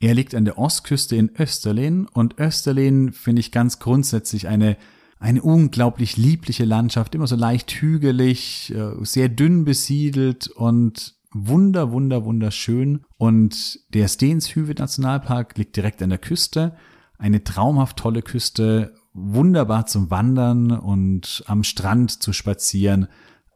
Er 0.00 0.14
liegt 0.14 0.34
an 0.34 0.44
der 0.44 0.58
Ostküste 0.58 1.14
in 1.14 1.30
Österlen 1.38 2.08
und 2.08 2.40
Österlen 2.40 3.12
finde 3.12 3.38
ich 3.38 3.52
ganz 3.52 3.78
grundsätzlich 3.78 4.48
eine 4.48 4.76
eine 5.20 5.42
unglaublich 5.42 6.16
liebliche 6.16 6.64
Landschaft, 6.64 7.14
immer 7.14 7.28
so 7.28 7.36
leicht 7.36 7.70
hügelig, 7.70 8.74
äh, 8.74 8.92
sehr 9.02 9.28
dünn 9.28 9.64
besiedelt 9.64 10.48
und 10.48 11.14
wunder, 11.32 11.92
wunder, 11.92 12.24
wunderschön. 12.24 13.04
Und 13.16 13.78
der 13.94 14.08
Steenshüve 14.08 14.74
Nationalpark 14.74 15.56
liegt 15.56 15.76
direkt 15.76 16.02
an 16.02 16.10
der 16.10 16.18
Küste. 16.18 16.74
Eine 17.16 17.44
traumhaft 17.44 17.96
tolle 17.96 18.22
Küste, 18.22 18.96
wunderbar 19.14 19.86
zum 19.86 20.10
Wandern 20.10 20.72
und 20.72 21.44
am 21.46 21.62
Strand 21.64 22.22
zu 22.22 22.32
spazieren. 22.32 23.08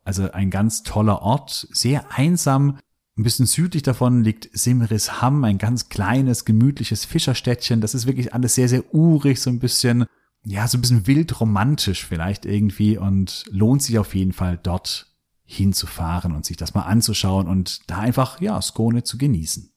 Also 0.05 0.31
ein 0.31 0.51
ganz 0.51 0.85
toller 0.85 1.21
Ort, 1.21 1.69
sehr 1.73 2.13
einsam. 2.17 2.79
Ein 3.19 3.25
bisschen 3.25 3.47
südlich 3.47 3.83
davon 3.83 4.23
liegt 4.23 4.49
Simrisham, 4.57 5.43
ein 5.45 5.59
ganz 5.59 5.89
kleines, 5.89 6.45
gemütliches 6.45 7.05
Fischerstädtchen. 7.05 7.81
Das 7.81 7.95
ist 7.95 8.07
wirklich 8.07 8.33
alles 8.33 8.55
sehr, 8.55 8.69
sehr 8.69 8.95
urig, 8.95 9.41
so 9.41 9.51
ein 9.51 9.59
bisschen, 9.59 10.07
ja, 10.45 10.69
so 10.69 10.79
ein 10.79 10.81
bisschen 10.81 11.09
wild 11.09 11.41
romantisch 11.41 12.07
vielleicht 12.07 12.47
irgendwie 12.47 12.97
und 12.97 13.45
lohnt 13.51 13.83
sich 13.83 13.99
auf 13.99 14.15
jeden 14.15 14.33
Fall 14.33 14.59
dort 14.63 15.09
hinzufahren 15.45 16.35
und 16.35 16.45
sich 16.45 16.57
das 16.57 16.75
mal 16.75 16.83
anzuschauen 16.83 17.49
und 17.49 17.91
da 17.91 17.99
einfach, 17.99 18.41
ja, 18.41 18.61
Skone 18.63 19.03
zu 19.03 19.19
genießen. 19.19 19.73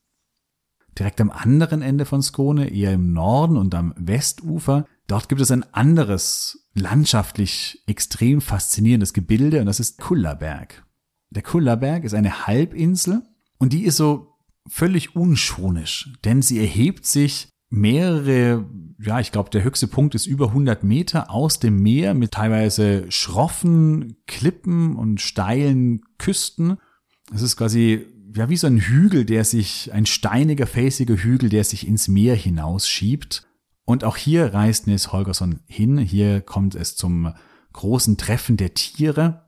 Direkt 0.99 1.21
am 1.21 1.31
anderen 1.31 1.81
Ende 1.81 2.05
von 2.05 2.21
Skone, 2.21 2.69
eher 2.69 2.93
im 2.93 3.13
Norden 3.13 3.57
und 3.57 3.73
am 3.73 3.93
Westufer, 3.97 4.85
dort 5.11 5.29
gibt 5.29 5.41
es 5.41 5.51
ein 5.51 5.63
anderes 5.73 6.69
landschaftlich 6.73 7.83
extrem 7.85 8.41
faszinierendes 8.41 9.13
Gebilde 9.13 9.59
und 9.59 9.65
das 9.65 9.79
ist 9.79 9.99
Kullaberg. 9.99 10.85
Der 11.31 11.43
Kullaberg 11.43 12.03
ist 12.03 12.13
eine 12.13 12.47
Halbinsel 12.47 13.21
und 13.57 13.73
die 13.73 13.83
ist 13.83 13.97
so 13.97 14.35
völlig 14.67 15.15
unschonisch, 15.15 16.13
denn 16.23 16.41
sie 16.41 16.59
erhebt 16.59 17.05
sich 17.05 17.49
mehrere, 17.69 18.69
ja, 18.99 19.19
ich 19.19 19.31
glaube, 19.31 19.49
der 19.49 19.63
höchste 19.63 19.87
Punkt 19.87 20.15
ist 20.15 20.27
über 20.27 20.47
100 20.47 20.83
Meter 20.83 21.29
aus 21.29 21.59
dem 21.59 21.81
Meer 21.81 22.13
mit 22.13 22.31
teilweise 22.31 23.09
schroffen 23.09 24.17
Klippen 24.27 24.95
und 24.95 25.21
steilen 25.21 26.01
Küsten. 26.19 26.77
Es 27.33 27.41
ist 27.41 27.55
quasi, 27.57 28.05
ja, 28.35 28.49
wie 28.49 28.57
so 28.57 28.67
ein 28.67 28.77
Hügel, 28.77 29.25
der 29.25 29.45
sich, 29.45 29.91
ein 29.93 30.05
steiniger, 30.05 30.67
felsiger 30.67 31.15
Hügel, 31.15 31.49
der 31.49 31.63
sich 31.63 31.87
ins 31.87 32.07
Meer 32.07 32.35
hinausschiebt. 32.35 33.47
Und 33.85 34.03
auch 34.03 34.17
hier 34.17 34.53
reist 34.53 34.87
Nils 34.87 35.11
Holgersson 35.11 35.59
hin. 35.67 35.97
Hier 35.97 36.41
kommt 36.41 36.75
es 36.75 36.95
zum 36.95 37.33
großen 37.73 38.17
Treffen 38.17 38.57
der 38.57 38.73
Tiere. 38.73 39.45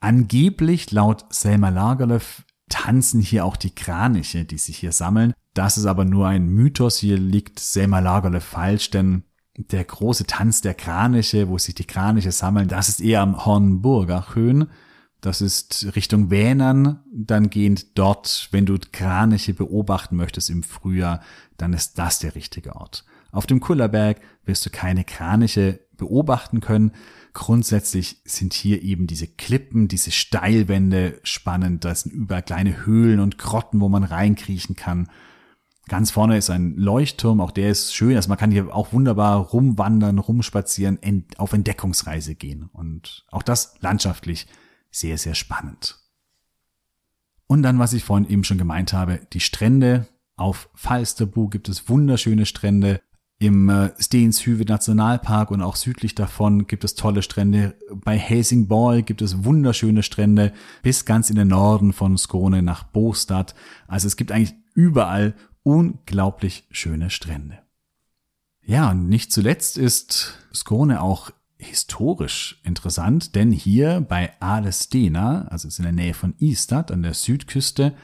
Angeblich, 0.00 0.90
laut 0.92 1.24
Selma 1.30 1.68
Lagerlöf, 1.68 2.44
tanzen 2.68 3.20
hier 3.20 3.44
auch 3.44 3.56
die 3.56 3.74
Kraniche, 3.74 4.44
die 4.44 4.58
sich 4.58 4.78
hier 4.78 4.92
sammeln. 4.92 5.34
Das 5.54 5.78
ist 5.78 5.86
aber 5.86 6.04
nur 6.04 6.26
ein 6.26 6.48
Mythos. 6.48 6.98
Hier 6.98 7.18
liegt 7.18 7.58
Selma 7.60 8.00
Lagerle 8.00 8.40
falsch, 8.40 8.90
denn 8.90 9.24
der 9.56 9.84
große 9.84 10.26
Tanz 10.26 10.60
der 10.60 10.74
Kraniche, 10.74 11.48
wo 11.48 11.56
sich 11.58 11.74
die 11.74 11.86
Kraniche 11.86 12.32
sammeln, 12.32 12.68
das 12.68 12.88
ist 12.88 13.00
eher 13.00 13.22
am 13.22 13.46
Hornburger 13.46 14.34
Höhen. 14.34 14.68
Das 15.22 15.40
ist 15.40 15.96
Richtung 15.96 16.30
Vänern, 16.30 17.00
dann 17.12 17.48
gehend 17.48 17.98
dort, 17.98 18.48
wenn 18.52 18.66
du 18.66 18.78
Kraniche 18.92 19.54
beobachten 19.54 20.14
möchtest 20.14 20.50
im 20.50 20.62
Frühjahr, 20.62 21.20
dann 21.56 21.72
ist 21.72 21.98
das 21.98 22.18
der 22.18 22.34
richtige 22.34 22.76
Ort. 22.76 23.04
Auf 23.36 23.46
dem 23.46 23.60
Kullerberg 23.60 24.22
wirst 24.46 24.64
du 24.64 24.70
keine 24.70 25.04
Kraniche 25.04 25.80
beobachten 25.98 26.60
können. 26.60 26.92
Grundsätzlich 27.34 28.22
sind 28.24 28.54
hier 28.54 28.80
eben 28.80 29.06
diese 29.06 29.26
Klippen, 29.26 29.88
diese 29.88 30.10
Steilwände 30.10 31.20
spannend. 31.22 31.84
Da 31.84 31.94
sind 31.94 32.12
überall 32.12 32.42
kleine 32.42 32.86
Höhlen 32.86 33.20
und 33.20 33.36
Grotten, 33.36 33.80
wo 33.80 33.90
man 33.90 34.04
reinkriechen 34.04 34.74
kann. 34.74 35.10
Ganz 35.86 36.10
vorne 36.10 36.38
ist 36.38 36.48
ein 36.48 36.76
Leuchtturm, 36.76 37.42
auch 37.42 37.50
der 37.50 37.68
ist 37.68 37.94
schön. 37.94 38.16
Also 38.16 38.30
man 38.30 38.38
kann 38.38 38.50
hier 38.50 38.74
auch 38.74 38.94
wunderbar 38.94 39.36
rumwandern, 39.36 40.18
rumspazieren, 40.18 40.98
auf 41.36 41.52
Entdeckungsreise 41.52 42.36
gehen. 42.36 42.70
Und 42.72 43.26
auch 43.30 43.42
das 43.42 43.74
landschaftlich 43.80 44.46
sehr, 44.90 45.18
sehr 45.18 45.34
spannend. 45.34 45.98
Und 47.46 47.62
dann, 47.62 47.78
was 47.78 47.92
ich 47.92 48.02
vorhin 48.02 48.30
eben 48.30 48.44
schon 48.44 48.56
gemeint 48.56 48.94
habe, 48.94 49.20
die 49.34 49.40
Strände. 49.40 50.08
Auf 50.36 50.70
Falsterbo 50.74 51.48
gibt 51.48 51.68
es 51.68 51.88
wunderschöne 51.88 52.46
Strände. 52.46 53.00
Im 53.38 53.68
äh, 53.68 53.90
Steenshüve 53.98 54.64
Nationalpark 54.64 55.50
und 55.50 55.60
auch 55.60 55.76
südlich 55.76 56.14
davon 56.14 56.66
gibt 56.66 56.84
es 56.84 56.94
tolle 56.94 57.22
Strände. 57.22 57.74
Bei 57.92 58.16
Helsingborg 58.16 59.04
gibt 59.04 59.20
es 59.20 59.44
wunderschöne 59.44 60.02
Strände 60.02 60.54
bis 60.82 61.04
ganz 61.04 61.28
in 61.28 61.36
den 61.36 61.48
Norden 61.48 61.92
von 61.92 62.16
Skåne 62.16 62.62
nach 62.62 62.84
Bostad. 62.84 63.54
Also 63.88 64.06
es 64.06 64.16
gibt 64.16 64.32
eigentlich 64.32 64.54
überall 64.74 65.34
unglaublich 65.62 66.66
schöne 66.70 67.10
Strände. 67.10 67.58
Ja, 68.62 68.90
und 68.90 69.08
nicht 69.08 69.30
zuletzt 69.32 69.76
ist 69.76 70.38
Skone 70.54 71.02
auch 71.02 71.30
historisch 71.58 72.60
interessant, 72.64 73.34
denn 73.34 73.52
hier 73.52 74.00
bei 74.00 74.32
Alestena, 74.40 75.46
also 75.48 75.68
in 75.76 75.84
der 75.84 75.92
Nähe 75.92 76.14
von 76.14 76.34
Istad 76.38 76.90
an 76.90 77.02
der 77.02 77.14
Südküste, 77.14 77.94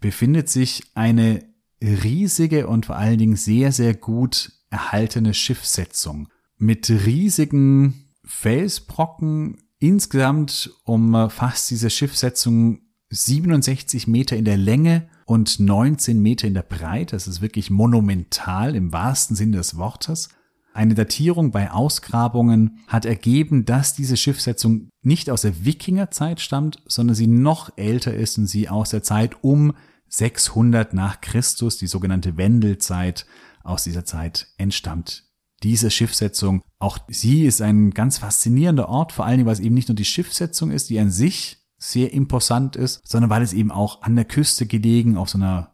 befindet 0.00 0.48
sich 0.48 0.84
eine 0.94 1.44
riesige 1.82 2.66
und 2.66 2.86
vor 2.86 2.96
allen 2.96 3.18
Dingen 3.18 3.36
sehr, 3.36 3.72
sehr 3.72 3.94
gut 3.94 4.52
erhaltene 4.70 5.34
Schiffsetzung 5.34 6.28
mit 6.58 6.88
riesigen 6.90 8.12
Felsbrocken. 8.24 9.58
Insgesamt 9.78 10.70
umfasst 10.84 11.70
diese 11.70 11.90
Schiffsetzung 11.90 12.80
67 13.10 14.06
Meter 14.06 14.36
in 14.36 14.44
der 14.44 14.56
Länge 14.56 15.08
und 15.26 15.60
19 15.60 16.20
Meter 16.20 16.46
in 16.46 16.54
der 16.54 16.62
Breite. 16.62 17.14
Das 17.14 17.28
ist 17.28 17.40
wirklich 17.40 17.70
monumental 17.70 18.74
im 18.74 18.92
wahrsten 18.92 19.36
Sinne 19.36 19.58
des 19.58 19.76
Wortes. 19.76 20.28
Eine 20.72 20.94
Datierung 20.94 21.52
bei 21.52 21.70
Ausgrabungen 21.70 22.80
hat 22.86 23.06
ergeben, 23.06 23.64
dass 23.64 23.94
diese 23.94 24.16
Schiffsetzung 24.16 24.90
nicht 25.02 25.30
aus 25.30 25.42
der 25.42 25.64
Wikingerzeit 25.64 26.40
stammt, 26.40 26.82
sondern 26.86 27.14
sie 27.14 27.26
noch 27.26 27.70
älter 27.76 28.12
ist 28.12 28.36
und 28.36 28.46
sie 28.46 28.68
aus 28.68 28.90
der 28.90 29.02
Zeit 29.02 29.42
um 29.42 29.72
600 30.08 30.92
nach 30.92 31.20
Christus, 31.20 31.78
die 31.78 31.86
sogenannte 31.86 32.36
Wendelzeit, 32.36 33.26
aus 33.66 33.84
dieser 33.84 34.04
Zeit 34.04 34.48
entstammt. 34.56 35.24
Diese 35.62 35.90
Schiffsetzung, 35.90 36.62
auch 36.78 36.98
sie 37.08 37.44
ist 37.44 37.62
ein 37.62 37.90
ganz 37.90 38.18
faszinierender 38.18 38.88
Ort, 38.88 39.12
vor 39.12 39.24
allen 39.24 39.38
Dingen, 39.38 39.46
weil 39.46 39.54
es 39.54 39.60
eben 39.60 39.74
nicht 39.74 39.88
nur 39.88 39.96
die 39.96 40.04
Schiffsetzung 40.04 40.70
ist, 40.70 40.90
die 40.90 40.98
an 40.98 41.10
sich 41.10 41.58
sehr 41.78 42.12
imposant 42.12 42.76
ist, 42.76 43.06
sondern 43.06 43.30
weil 43.30 43.42
es 43.42 43.52
eben 43.52 43.70
auch 43.70 44.02
an 44.02 44.16
der 44.16 44.24
Küste 44.24 44.66
gelegen 44.66 45.16
auf 45.16 45.28
so 45.28 45.38
einer 45.38 45.72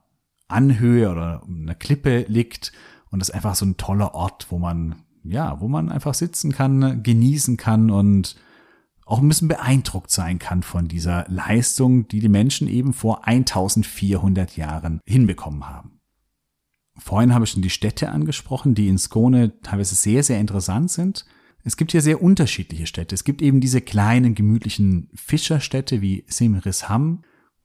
Anhöhe 0.49 1.11
oder 1.11 1.43
einer 1.47 1.75
Klippe 1.75 2.25
liegt 2.29 2.73
und 3.13 3.19
das 3.19 3.29
ist 3.29 3.35
einfach 3.35 3.55
so 3.55 3.67
ein 3.67 3.77
toller 3.77 4.15
Ort, 4.15 4.47
wo 4.51 4.59
man, 4.59 4.97
ja, 5.23 5.61
wo 5.61 5.69
man 5.69 5.91
einfach 5.91 6.15
sitzen 6.15 6.51
kann, 6.51 7.03
genießen 7.03 7.59
kann 7.59 7.91
und 7.91 8.37
auch 9.05 9.21
ein 9.21 9.29
bisschen 9.29 9.49
beeindruckt 9.49 10.11
sein 10.11 10.39
kann 10.39 10.63
von 10.63 10.89
dieser 10.89 11.27
Leistung, 11.29 12.09
die 12.09 12.21
die 12.21 12.31
Menschen 12.31 12.69
eben 12.69 12.95
vor 12.95 13.27
1400 13.27 14.57
Jahren 14.57 15.01
hinbekommen 15.05 15.69
haben. 15.69 16.01
Vorhin 16.97 17.35
habe 17.35 17.45
ich 17.45 17.51
schon 17.51 17.63
die 17.63 17.71
Städte 17.71 18.11
angesprochen, 18.11 18.75
die 18.75 18.89
in 18.89 18.99
Skone 18.99 19.61
teilweise 19.63 19.95
sehr, 19.95 20.23
sehr 20.23 20.41
interessant 20.41 20.91
sind. 20.91 21.25
Es 21.65 21.77
gibt 21.77 21.93
hier 21.93 22.03
sehr 22.03 22.23
unterschiedliche 22.23 22.87
Städte. 22.87 23.15
Es 23.15 23.25
gibt 23.25 23.41
eben 23.41 23.61
diese 23.61 23.81
kleinen, 23.81 24.35
gemütlichen 24.35 25.09
Fischerstädte 25.15 26.03
wie 26.03 26.25
Simrisham. 26.27 27.23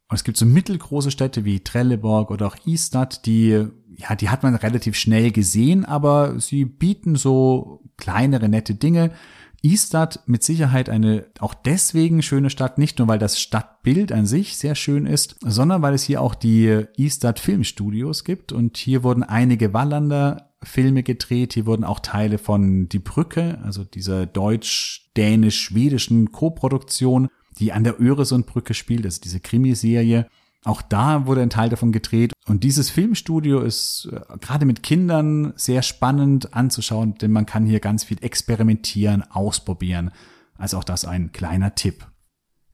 Und 0.10 0.16
es 0.16 0.24
gibt 0.24 0.38
so 0.38 0.46
mittelgroße 0.46 1.12
Städte 1.12 1.44
wie 1.44 1.60
Trelleborg 1.60 2.32
oder 2.32 2.48
auch 2.48 2.56
Istad, 2.66 3.26
die 3.26 3.68
ja, 3.98 4.16
die 4.16 4.30
hat 4.30 4.44
man 4.44 4.56
relativ 4.56 4.96
schnell 4.96 5.32
gesehen, 5.32 5.84
aber 5.84 6.40
sie 6.40 6.66
bieten 6.66 7.16
so 7.16 7.82
kleinere, 7.98 8.48
nette 8.48 8.76
Dinge. 8.76 9.12
Istad 9.62 10.22
mit 10.28 10.44
Sicherheit 10.44 10.90
eine 10.90 11.26
auch 11.40 11.54
deswegen 11.54 12.22
schöne 12.22 12.50
Stadt, 12.50 12.78
nicht 12.78 13.00
nur 13.00 13.08
weil 13.08 13.20
das 13.20 13.40
Stadtbild 13.40 14.12
an 14.12 14.26
sich 14.26 14.58
sehr 14.58 14.76
schön 14.76 15.06
ist, 15.06 15.38
sondern 15.42 15.82
weil 15.82 15.94
es 15.94 16.04
hier 16.04 16.22
auch 16.22 16.36
die 16.36 16.86
Istad 16.96 17.40
Filmstudios 17.40 18.24
gibt. 18.24 18.52
Und 18.52 18.78
hier 18.78 19.04
wurden 19.04 19.24
einige 19.24 19.74
Wallander 19.74 20.52
Filme 20.64 21.04
gedreht, 21.04 21.54
hier 21.54 21.66
wurden 21.66 21.84
auch 21.84 22.00
Teile 22.00 22.38
von 22.38 22.90
Die 22.90 23.00
Brücke, 23.00 23.60
also 23.64 23.84
dieser 23.84 24.26
deutsch-dänisch-schwedischen 24.26 26.32
Koproduktion, 26.32 27.30
die 27.60 27.74
an 27.74 27.84
der 27.84 28.02
Öresundbrücke 28.02 28.74
spielt, 28.74 29.06
also 29.06 29.22
diese 29.24 29.40
Krimiserie, 29.40 30.28
auch 30.64 30.82
da 30.82 31.28
wurde 31.28 31.42
ein 31.42 31.50
Teil 31.50 31.70
davon 31.70 31.92
gedreht. 31.92 32.34
Und 32.48 32.64
dieses 32.64 32.90
Filmstudio 32.90 33.60
ist 33.60 34.10
äh, 34.12 34.38
gerade 34.40 34.66
mit 34.66 34.82
Kindern 34.82 35.54
sehr 35.58 35.82
spannend 35.82 36.54
anzuschauen, 36.54 37.16
denn 37.16 37.32
man 37.32 37.46
kann 37.46 37.66
hier 37.66 37.82
ganz 37.82 38.06
viel 38.06 38.18
experimentieren, 38.22 39.22
ausprobieren. 39.22 40.12
Also 40.58 40.78
auch 40.78 40.86
das 40.86 41.06
ein 41.06 41.32
kleiner 41.34 41.76
Tipp. 41.76 42.08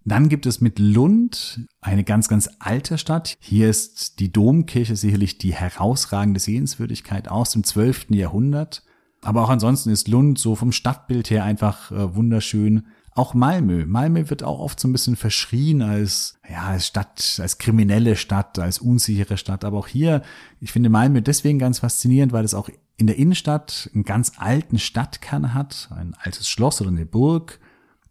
Dann 0.06 0.30
gibt 0.30 0.46
es 0.46 0.62
mit 0.62 0.80
Lund 0.80 1.62
eine 1.82 2.04
ganz, 2.04 2.28
ganz 2.28 2.50
alte 2.60 2.98
Stadt. 2.98 3.38
Hier 3.40 3.70
ist 3.70 4.20
die 4.20 4.32
Domkirche 4.32 4.96
sicherlich 4.96 5.38
die 5.38 5.54
herausragende 5.54 6.40
Sehenswürdigkeit 6.40 7.30
aus 7.30 7.52
dem 7.52 7.64
12. 7.64 8.08
Jahrhundert. 8.10 8.84
Aber 9.22 9.44
auch 9.44 9.50
ansonsten 9.50 9.90
ist 9.90 10.10
Lund 10.10 10.38
so 10.38 10.56
vom 10.56 10.74
Stadtbild 10.74 11.30
her 11.30 11.46
einfach 11.46 11.92
äh, 11.92 12.16
wunderschön. 12.16 12.88
Auch 13.16 13.34
Malmö. 13.36 13.86
Malmö 13.86 14.30
wird 14.30 14.44
auch 14.44 14.60
oft 14.60 14.80
so 14.80 14.88
ein 14.88 14.92
bisschen 14.92 15.16
verschrien 15.16 15.82
als, 15.82 16.40
ja, 16.50 16.64
als 16.64 16.88
Stadt, 16.88 17.40
als 17.42 17.60
kriminelle 17.60 18.16
Stadt, 18.16 18.58
als 18.58 18.80
unsichere 18.80 19.38
Stadt. 19.38 19.64
Aber 19.64 19.78
auch 19.78 19.88
hier, 19.88 20.24
ich 20.60 20.72
finde 20.72 20.90
Malmö 20.90 21.22
deswegen 21.22 21.60
ganz 21.60 21.80
faszinierend, 21.80 22.34
weil 22.34 22.44
es 22.44 22.56
auch 22.56 22.70
in 22.98 23.08
der 23.08 23.18
Innenstadt 23.18 23.90
einen 23.94 24.04
ganz 24.04 24.34
alten 24.38 24.80
Stadtkern 24.80 25.54
hat, 25.54 25.90
ein 25.96 26.16
altes 26.20 26.50
Schloss 26.50 26.82
oder 26.82 26.90
eine 26.90 27.06
Burg. 27.06 27.60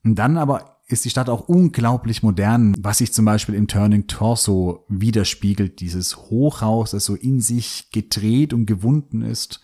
Und 0.05 0.17
dann 0.17 0.37
aber 0.37 0.79
ist 0.87 1.05
die 1.05 1.11
Stadt 1.11 1.29
auch 1.29 1.49
unglaublich 1.49 2.23
modern, 2.23 2.75
was 2.79 2.99
sich 2.99 3.13
zum 3.13 3.25
Beispiel 3.25 3.55
im 3.55 3.67
Turning 3.67 4.07
Torso 4.07 4.85
widerspiegelt. 4.89 5.81
Dieses 5.81 6.17
Hochhaus, 6.17 6.93
das 6.93 7.05
so 7.05 7.15
in 7.15 7.41
sich 7.41 7.91
gedreht 7.91 8.53
und 8.53 8.67
gewunden 8.67 9.23
ist. 9.23 9.61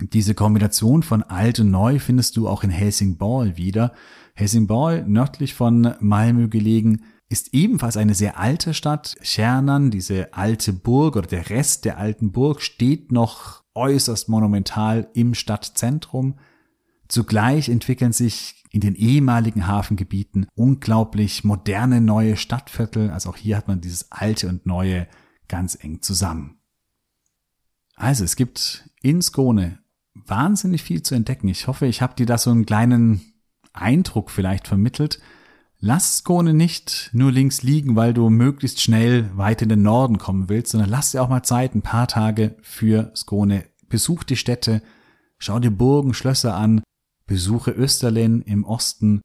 Diese 0.00 0.34
Kombination 0.34 1.02
von 1.02 1.22
alt 1.22 1.60
und 1.60 1.70
neu 1.70 1.98
findest 1.98 2.36
du 2.36 2.48
auch 2.48 2.62
in 2.62 2.70
Helsingborg 2.70 3.56
wieder. 3.56 3.92
Helsingborg, 4.34 5.06
nördlich 5.08 5.54
von 5.54 5.94
Malmö 6.00 6.48
gelegen, 6.48 7.02
ist 7.28 7.52
ebenfalls 7.52 7.96
eine 7.96 8.14
sehr 8.14 8.38
alte 8.38 8.72
Stadt. 8.74 9.16
Schernan, 9.22 9.90
diese 9.90 10.32
alte 10.34 10.72
Burg 10.72 11.16
oder 11.16 11.26
der 11.26 11.50
Rest 11.50 11.84
der 11.84 11.98
alten 11.98 12.32
Burg 12.32 12.62
steht 12.62 13.12
noch 13.12 13.64
äußerst 13.74 14.28
monumental 14.28 15.08
im 15.14 15.34
Stadtzentrum. 15.34 16.38
Zugleich 17.08 17.68
entwickeln 17.68 18.12
sich 18.12 18.64
in 18.70 18.80
den 18.80 18.94
ehemaligen 18.94 19.66
Hafengebieten 19.66 20.46
unglaublich 20.54 21.44
moderne 21.44 22.00
neue 22.00 22.36
Stadtviertel. 22.36 23.10
Also 23.10 23.30
auch 23.30 23.36
hier 23.36 23.56
hat 23.56 23.68
man 23.68 23.80
dieses 23.80 24.10
alte 24.12 24.48
und 24.48 24.66
neue 24.66 25.06
ganz 25.48 25.76
eng 25.80 26.02
zusammen. 26.02 26.58
Also 27.94 28.24
es 28.24 28.36
gibt 28.36 28.88
in 29.02 29.20
Skone 29.22 29.78
wahnsinnig 30.26 30.82
viel 30.82 31.02
zu 31.02 31.14
entdecken. 31.14 31.48
Ich 31.48 31.66
hoffe, 31.66 31.86
ich 31.86 32.02
habe 32.02 32.14
dir 32.14 32.26
da 32.26 32.38
so 32.38 32.50
einen 32.50 32.66
kleinen 32.66 33.20
Eindruck 33.72 34.30
vielleicht 34.30 34.68
vermittelt. 34.68 35.20
Lass 35.80 36.18
Skone 36.18 36.54
nicht 36.54 37.10
nur 37.12 37.30
links 37.30 37.62
liegen, 37.62 37.94
weil 37.94 38.12
du 38.12 38.30
möglichst 38.30 38.80
schnell 38.80 39.30
weit 39.36 39.62
in 39.62 39.68
den 39.68 39.82
Norden 39.82 40.18
kommen 40.18 40.48
willst, 40.48 40.72
sondern 40.72 40.90
lass 40.90 41.12
dir 41.12 41.22
auch 41.22 41.28
mal 41.28 41.44
Zeit, 41.44 41.74
ein 41.74 41.82
paar 41.82 42.08
Tage 42.08 42.56
für 42.62 43.12
Skone. 43.14 43.64
Besuch 43.88 44.24
die 44.24 44.36
Städte, 44.36 44.82
schau 45.38 45.60
dir 45.60 45.70
Burgen, 45.70 46.14
Schlösser 46.14 46.56
an, 46.56 46.82
besuche 47.26 47.70
Österlen 47.70 48.42
im 48.42 48.64
Osten. 48.64 49.20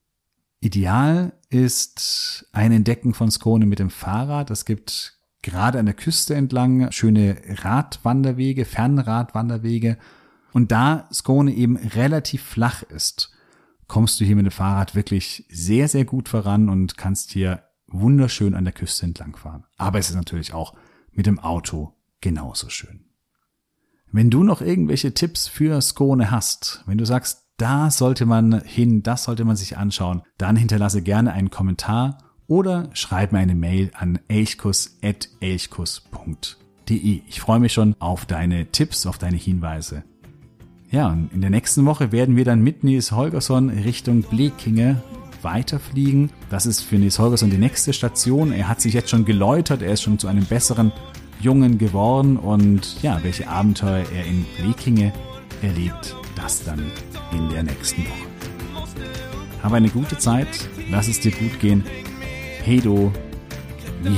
Ideal 0.60 1.34
ist 1.50 2.48
ein 2.52 2.72
Entdecken 2.72 3.16
von 3.16 3.32
Skone 3.32 3.66
mit 3.66 3.80
dem 3.80 3.90
Fahrrad. 3.90 4.52
Es 4.52 4.66
gibt 4.66 5.18
gerade 5.42 5.80
an 5.80 5.86
der 5.86 5.96
Küste 5.96 6.36
entlang 6.36 6.92
schöne 6.92 7.38
Radwanderwege, 7.48 8.66
Fernradwanderwege. 8.66 9.98
Und 10.54 10.72
da 10.72 11.10
Skone 11.12 11.52
eben 11.52 11.78
relativ 11.78 12.44
flach 12.44 12.84
ist, 12.84 13.32
kommst 13.88 14.20
du 14.20 14.26
hier 14.26 14.36
mit 14.36 14.46
dem 14.46 14.52
Fahrrad 14.52 14.96
wirklich 14.96 15.46
sehr, 15.50 15.88
sehr 15.88 16.06
gut 16.06 16.30
voran 16.30 16.70
und 16.70 16.98
kannst 16.98 17.32
hier 17.32 17.64
wunderschön 17.88 18.56
an 18.56 18.64
der 18.64 18.74
Küste 18.74 19.06
entlang 19.06 19.36
fahren. 19.36 19.66
Aber 19.78 20.00
es 20.00 20.10
ist 20.10 20.16
natürlich 20.16 20.54
auch 20.54 20.74
mit 21.12 21.26
dem 21.26 21.40
Auto 21.40 21.94
genauso 22.22 22.70
schön. 22.70 23.06
Wenn 24.12 24.30
du 24.30 24.44
noch 24.44 24.62
irgendwelche 24.62 25.14
Tipps 25.14 25.48
für 25.48 25.82
Skone 25.82 26.32
hast, 26.32 26.84
wenn 26.86 27.00
du 27.00 27.06
sagst, 27.06 27.48
da 27.58 27.92
sollte 27.92 28.26
man 28.26 28.62
hin, 28.62 29.04
das 29.04 29.26
sollte 29.26 29.46
man 29.46 29.56
sich 29.56 29.78
anschauen, 29.78 30.24
dann 30.38 30.56
hinterlasse 30.56 31.02
gerne 31.02 31.34
einen 31.34 31.50
Kommentar 31.50 32.20
oder 32.48 32.90
schreib 32.94 33.32
mir 33.32 33.40
eine 33.40 33.56
Mail 33.56 33.92
an 33.96 34.20
elchkus.elchkus.de. 34.28 37.22
Ich 37.28 37.42
freue 37.42 37.60
mich 37.60 37.74
schon 37.74 37.96
auf 38.00 38.26
deine 38.26 38.72
Tipps, 38.72 39.06
auf 39.06 39.18
deine 39.18 39.38
Hinweise. 39.38 40.04
Ja, 40.94 41.18
in 41.34 41.42
der 41.42 41.50
nächsten 41.50 41.88
Woche 41.88 42.12
werden 42.12 42.36
wir 42.36 42.46
dann 42.46 42.62
mit 42.62 42.84
Nils 42.84 43.12
Holgersson 43.12 43.72
Richtung 43.72 44.22
Blekinge 44.22 45.02
weiterfliegen. 45.42 46.30
Das 46.52 46.68
ist 46.68 46.82
für 46.82 46.98
Nils 46.98 47.18
Holgersson 47.18 47.50
die 47.50 47.58
nächste 47.58 47.94
Station. 47.94 48.52
Er 48.52 48.68
hat 48.68 48.80
sich 48.80 48.94
jetzt 48.94 49.10
schon 49.10 49.26
geläutert, 49.26 49.82
er 49.82 49.94
ist 49.94 50.04
schon 50.04 50.20
zu 50.20 50.28
einem 50.28 50.46
besseren 50.46 50.92
Jungen 51.42 51.80
geworden 51.80 52.38
und 52.38 53.02
ja, 53.02 53.20
welche 53.24 53.48
Abenteuer 53.48 54.06
er 54.16 54.26
in 54.28 54.46
Blekinge 54.60 55.12
erlebt, 55.64 56.16
das 56.36 56.64
dann 56.64 56.84
in 57.32 57.50
der 57.50 57.64
nächsten 57.64 58.04
Woche. 58.04 58.94
Habe 59.64 59.78
eine 59.78 59.90
gute 59.90 60.20
Zeit, 60.20 60.70
lass 60.92 61.08
es 61.08 61.20
dir 61.20 61.32
gut 61.32 61.60
gehen. 61.60 61.84
Hedo, 62.62 63.12
wie 64.04 64.10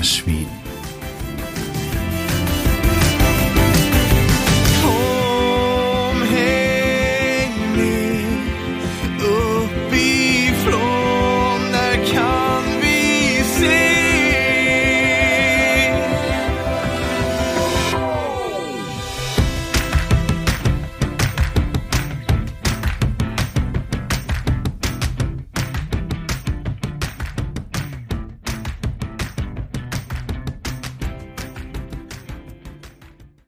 Sweden. 0.00 0.61